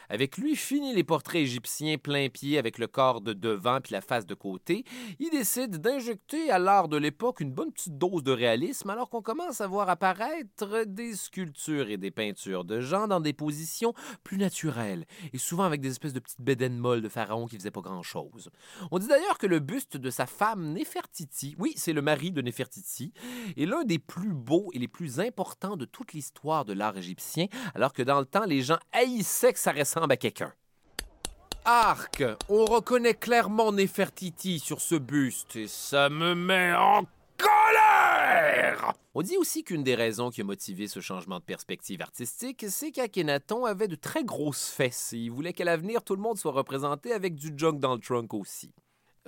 [0.09, 4.01] Avec lui, fini les portraits égyptiens plein pied avec le corps de devant puis la
[4.01, 4.85] face de côté.
[5.19, 9.21] Il décide d'injecter à l'art de l'époque une bonne petite dose de réalisme alors qu'on
[9.21, 14.39] commence à voir apparaître des sculptures et des peintures de gens dans des positions plus
[14.39, 17.81] naturelles et souvent avec des espèces de petites bédaines molles de pharaon qui faisaient pas
[17.81, 18.49] grand-chose.
[18.93, 22.43] On dit d'ailleurs que le buste de sa femme Nefertiti, oui, c'est le mari de
[22.77, 23.13] Nefertiti,
[23.57, 27.47] est l'un des plus beaux et les plus importants de toute l'histoire de l'art égyptien,
[27.75, 30.53] alors que dans le temps, les gens haïssaient que ça ressemble à quelqu'un.
[31.65, 37.05] Arc, on reconnaît clairement Nefertiti sur ce buste et ça me met en
[37.39, 38.95] colère!
[39.15, 42.93] On dit aussi qu'une des raisons qui a motivé ce changement de perspective artistique, c'est
[42.93, 46.53] qu'Akhenaton avait de très grosses fesses et il voulait qu'à l'avenir tout le monde soit
[46.53, 48.73] représenté avec du junk dans le trunk aussi.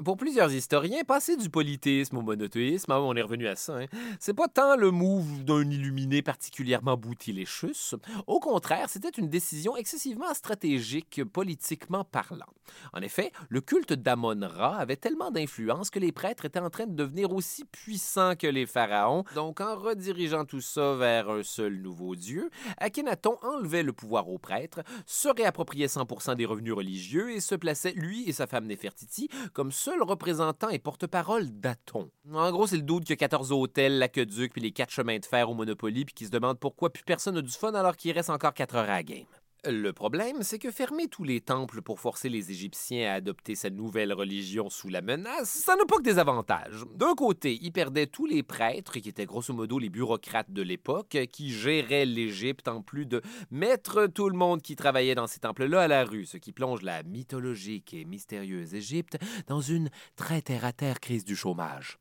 [0.04, 3.86] Pour plusieurs historiens, passer du polythéisme au monothéisme, ah, on est revenu à ça, hein,
[4.20, 7.96] c'est pas tant le move d'un illuminé particulièrement boutiléchus.
[8.28, 12.46] Au contraire, c'était une décision excessivement stratégique politiquement parlant.
[12.92, 16.94] En effet, le culte d'Amon-Ra avait tellement d'influence que les prêtres étaient en train de
[16.94, 19.24] devenir aussi puissants que les pharaons.
[19.34, 24.38] Donc, en redirigeant tout ça vers un seul nouveau dieu, Akhenaton enlevait le pouvoir aux
[24.38, 29.28] prêtres, se réappropriait 100% des revenus religieux et se plaçait, lui et sa femme Nefertiti,
[29.52, 32.10] comme seul représentant et porte-parole d'Aton.
[32.30, 35.18] En gros, c'est le doute qu'il y a 14 hôtels, l'aqueduc puis les quatre chemins
[35.18, 37.96] de fer au Monopoly puis qui se demande pourquoi plus personne n'a du fun alors
[37.96, 39.24] qu'il reste encore 4 heures à game.
[39.64, 43.74] Le problème, c'est que fermer tous les temples pour forcer les Égyptiens à adopter cette
[43.74, 46.84] nouvelle religion sous la menace, ça n'a pas que des avantages.
[46.94, 51.18] D'un côté, ils perdaient tous les prêtres, qui étaient grosso modo les bureaucrates de l'époque,
[51.32, 55.82] qui géraient l'Égypte en plus de mettre tout le monde qui travaillait dans ces temples-là
[55.82, 61.00] à la rue, ce qui plonge la mythologique et mystérieuse Égypte dans une très terre-à-terre
[61.00, 61.98] crise du chômage.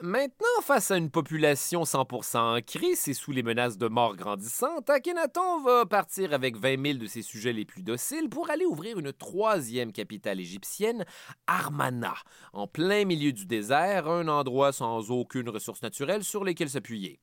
[0.00, 4.88] Maintenant, face à une population 100% en crise et sous les menaces de mort grandissantes,
[4.88, 9.00] Akhenaton va partir avec 20 000 de ses sujets les plus dociles pour aller ouvrir
[9.00, 11.04] une troisième capitale égyptienne,
[11.48, 12.14] Armana,
[12.52, 17.18] en plein milieu du désert, un endroit sans aucune ressource naturelle sur lesquelles s'appuyer.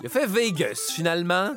[0.00, 1.50] Le fait Vegas, finalement.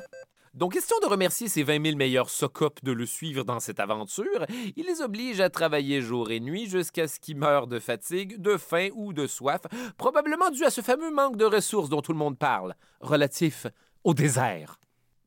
[0.53, 4.45] Donc, question de remercier ses 20 000 meilleurs socopes de le suivre dans cette aventure,
[4.75, 8.57] il les oblige à travailler jour et nuit jusqu'à ce qu'ils meurent de fatigue, de
[8.57, 9.61] faim ou de soif,
[9.97, 13.65] probablement dû à ce fameux manque de ressources dont tout le monde parle, relatif
[14.03, 14.79] au désert.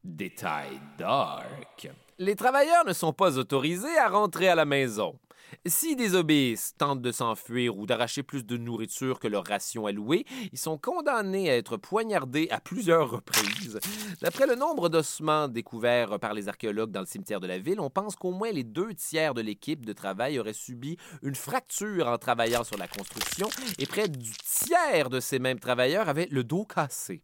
[0.05, 1.91] Détail dark.
[2.19, 5.19] Les travailleurs ne sont pas autorisés à rentrer à la maison.
[5.67, 10.59] S'ils désobéissent, tentent de s'enfuir ou d'arracher plus de nourriture que leur ration allouée, ils
[10.59, 13.81] sont condamnés à être poignardés à plusieurs reprises.
[14.21, 17.91] D'après le nombre d'ossements découverts par les archéologues dans le cimetière de la ville, on
[17.91, 22.19] pense qu'au moins les deux tiers de l'équipe de travail auraient subi une fracture en
[22.19, 26.65] travaillant sur la construction et près du tiers de ces mêmes travailleurs avaient le dos
[26.65, 27.23] cassé.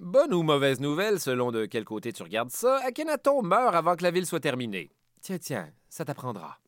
[0.00, 4.04] Bonne ou mauvaise nouvelle, selon de quel côté tu regardes ça, Akhenaton meurt avant que
[4.04, 4.90] la ville soit terminée.
[5.20, 6.58] Tiens, tiens, ça t'apprendra.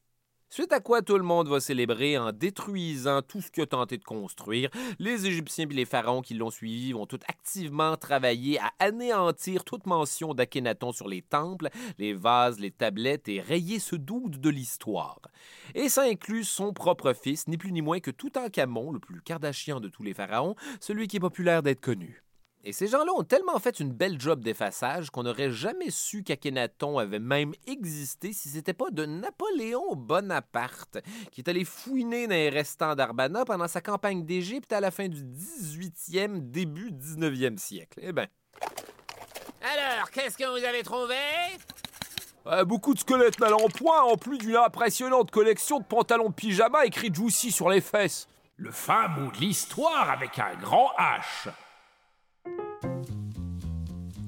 [0.53, 3.98] Suite à quoi tout le monde va célébrer en détruisant tout ce qu'il a tenté
[3.98, 4.68] de construire.
[4.98, 9.86] Les Égyptiens et les pharaons qui l'ont suivi vont tout activement travailler à anéantir toute
[9.86, 15.20] mention d'Akhenaton sur les temples, les vases, les tablettes et rayer ce doute de l'histoire.
[15.76, 19.78] Et ça inclut son propre fils, ni plus ni moins que Toutankhamon, le plus kardashian
[19.78, 22.24] de tous les pharaons, celui qui est populaire d'être connu.
[22.62, 26.98] Et ces gens-là ont tellement fait une belle job d'effaçage qu'on n'aurait jamais su qu'Akhenaton
[26.98, 30.98] avait même existé si c'était pas de Napoléon Bonaparte,
[31.32, 35.08] qui est allé fouiner dans les restants d'Arbana pendant sa campagne d'Égypte à la fin
[35.08, 37.98] du 18e, début 19e siècle.
[38.02, 38.26] Eh bien.
[39.62, 41.16] Alors, qu'est-ce que vous avez trouvé?
[42.46, 46.34] Euh, beaucoup de squelettes mal en point, en plus d'une impressionnante collection de pantalons de
[46.34, 48.28] pyjama écrits Juicy sur les fesses.
[48.56, 51.50] Le fin mot de l'histoire avec un grand H.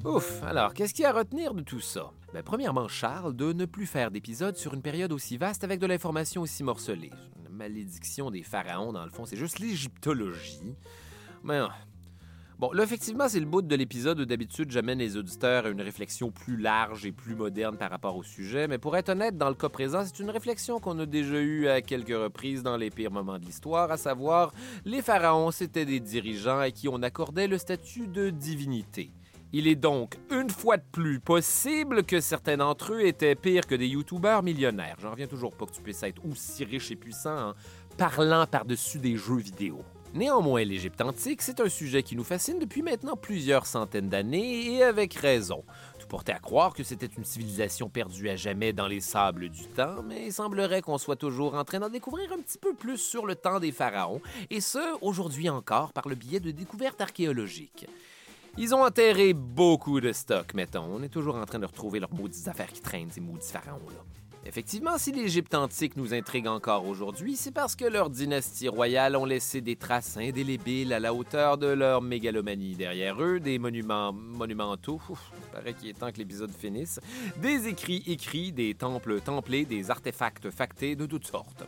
[0.04, 2.10] Ouf, alors qu'est-ce qu'il y a à retenir de tout ça?
[2.34, 5.86] Ben, premièrement, Charles, de ne plus faire d'épisodes sur une période aussi vaste avec de
[5.86, 7.10] l'information aussi morcelée.
[7.44, 10.74] La malédiction des pharaons, dans le fond, c'est juste l'égyptologie.
[11.44, 11.60] Mais
[12.58, 15.80] Bon, là, effectivement, c'est le bout de l'épisode où d'habitude j'amène les auditeurs à une
[15.80, 19.48] réflexion plus large et plus moderne par rapport au sujet, mais pour être honnête, dans
[19.48, 22.90] le cas présent, c'est une réflexion qu'on a déjà eue à quelques reprises dans les
[22.90, 24.52] pires moments de l'histoire, à savoir,
[24.84, 29.10] les pharaons, c'était des dirigeants à qui on accordait le statut de divinité.
[29.54, 33.74] Il est donc une fois de plus possible que certains d'entre eux étaient pires que
[33.74, 34.96] des youtubeurs millionnaires.
[34.98, 37.54] J'en reviens toujours pas que tu puisses être aussi riche et puissant en
[37.98, 39.84] parlant par-dessus des jeux vidéo.
[40.14, 44.82] Néanmoins, l'Égypte antique, c'est un sujet qui nous fascine depuis maintenant plusieurs centaines d'années et
[44.82, 45.64] avec raison.
[45.98, 49.66] Tout portait à croire que c'était une civilisation perdue à jamais dans les sables du
[49.66, 52.96] temps, mais il semblerait qu'on soit toujours en train d'en découvrir un petit peu plus
[52.96, 57.86] sur le temps des pharaons, et ce, aujourd'hui encore, par le biais de découvertes archéologiques.
[58.58, 60.84] Ils ont enterré beaucoup de stock, mettons.
[60.84, 64.04] On est toujours en train de retrouver leurs maudites affaires qui traînent, ces maudits pharaons-là.
[64.44, 69.24] Effectivement, si l'Égypte antique nous intrigue encore aujourd'hui, c'est parce que leurs dynasties royales ont
[69.24, 72.74] laissé des traces indélébiles à la hauteur de leur mégalomanie.
[72.74, 77.00] Derrière eux, des monuments monumentaux, il paraît qu'il est temps que l'épisode finisse,
[77.36, 81.64] des écrits écrits, des temples templés, des artefacts factés de toutes sortes.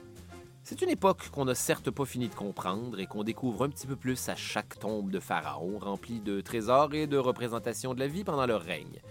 [0.67, 3.87] C'est une époque qu'on n'a certes pas fini de comprendre et qu'on découvre un petit
[3.87, 8.07] peu plus à chaque tombe de pharaon remplie de trésors et de représentations de la
[8.07, 9.03] vie pendant leur règne.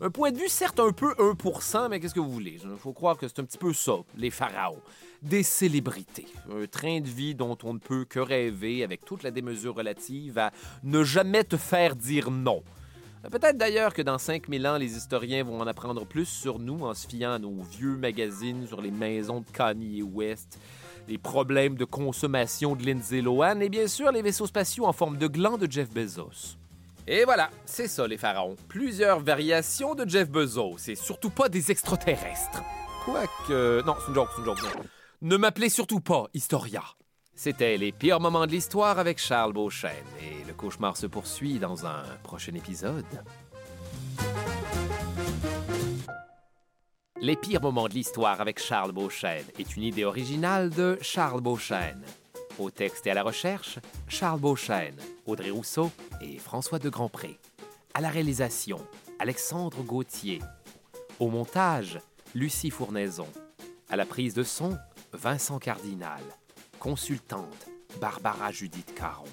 [0.00, 2.60] Un point de vue certes un peu 1%, mais qu'est-ce que vous voulez?
[2.64, 4.80] Il faut croire que c'est un petit peu ça, les pharaons.
[5.20, 6.28] Des célébrités.
[6.50, 10.38] Un train de vie dont on ne peut que rêver avec toute la démesure relative
[10.38, 10.50] à
[10.82, 12.62] ne jamais te faire dire non.
[13.30, 16.94] Peut-être d'ailleurs que dans 5000 ans, les historiens vont en apprendre plus sur nous en
[16.94, 20.58] se fiant à nos vieux magazines sur les maisons de Kanye West,
[21.08, 25.16] les problèmes de consommation de Lindsay Lohan et bien sûr les vaisseaux spatiaux en forme
[25.16, 26.56] de gland de Jeff Bezos.
[27.06, 28.56] Et voilà, c'est ça les pharaons.
[28.68, 32.62] Plusieurs variations de Jeff Bezos et surtout pas des extraterrestres.
[33.04, 33.84] Quoique...
[33.84, 34.84] Non, c'est une joke, c'est une joke.
[35.22, 36.82] Ne m'appelez surtout pas Historia.
[37.34, 39.90] C'était les pires moments de l'histoire avec Charles Beauchesne
[40.20, 43.04] et le cauchemar se poursuit dans un prochain épisode.
[47.22, 52.02] Les pires moments de l'histoire avec Charles Beauchesne est une idée originale de Charles Beauchesne.
[52.58, 57.38] Au texte et à la recherche, Charles Beauchesne, Audrey Rousseau et François de Grandpré.
[57.94, 58.84] À la réalisation,
[59.20, 60.40] Alexandre Gauthier.
[61.20, 62.00] Au montage,
[62.34, 63.28] Lucie Fournaison.
[63.88, 64.76] À la prise de son,
[65.12, 66.22] Vincent Cardinal.
[66.80, 67.68] Consultante,
[68.00, 69.30] Barbara Judith Caron.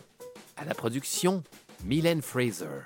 [0.58, 1.42] À la production,
[1.86, 2.84] Mylène Fraser.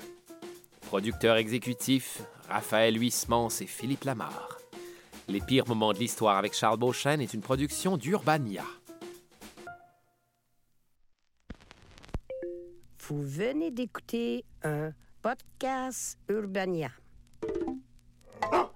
[0.87, 4.62] Producteur exécutif, Raphaël Huismans et Philippe Lamar.
[5.29, 8.65] Les pires moments de l'histoire avec Charles Beauchesne est une production d'Urbania.
[13.07, 16.91] Vous venez d'écouter un podcast Urbania.
[18.51, 18.72] Ah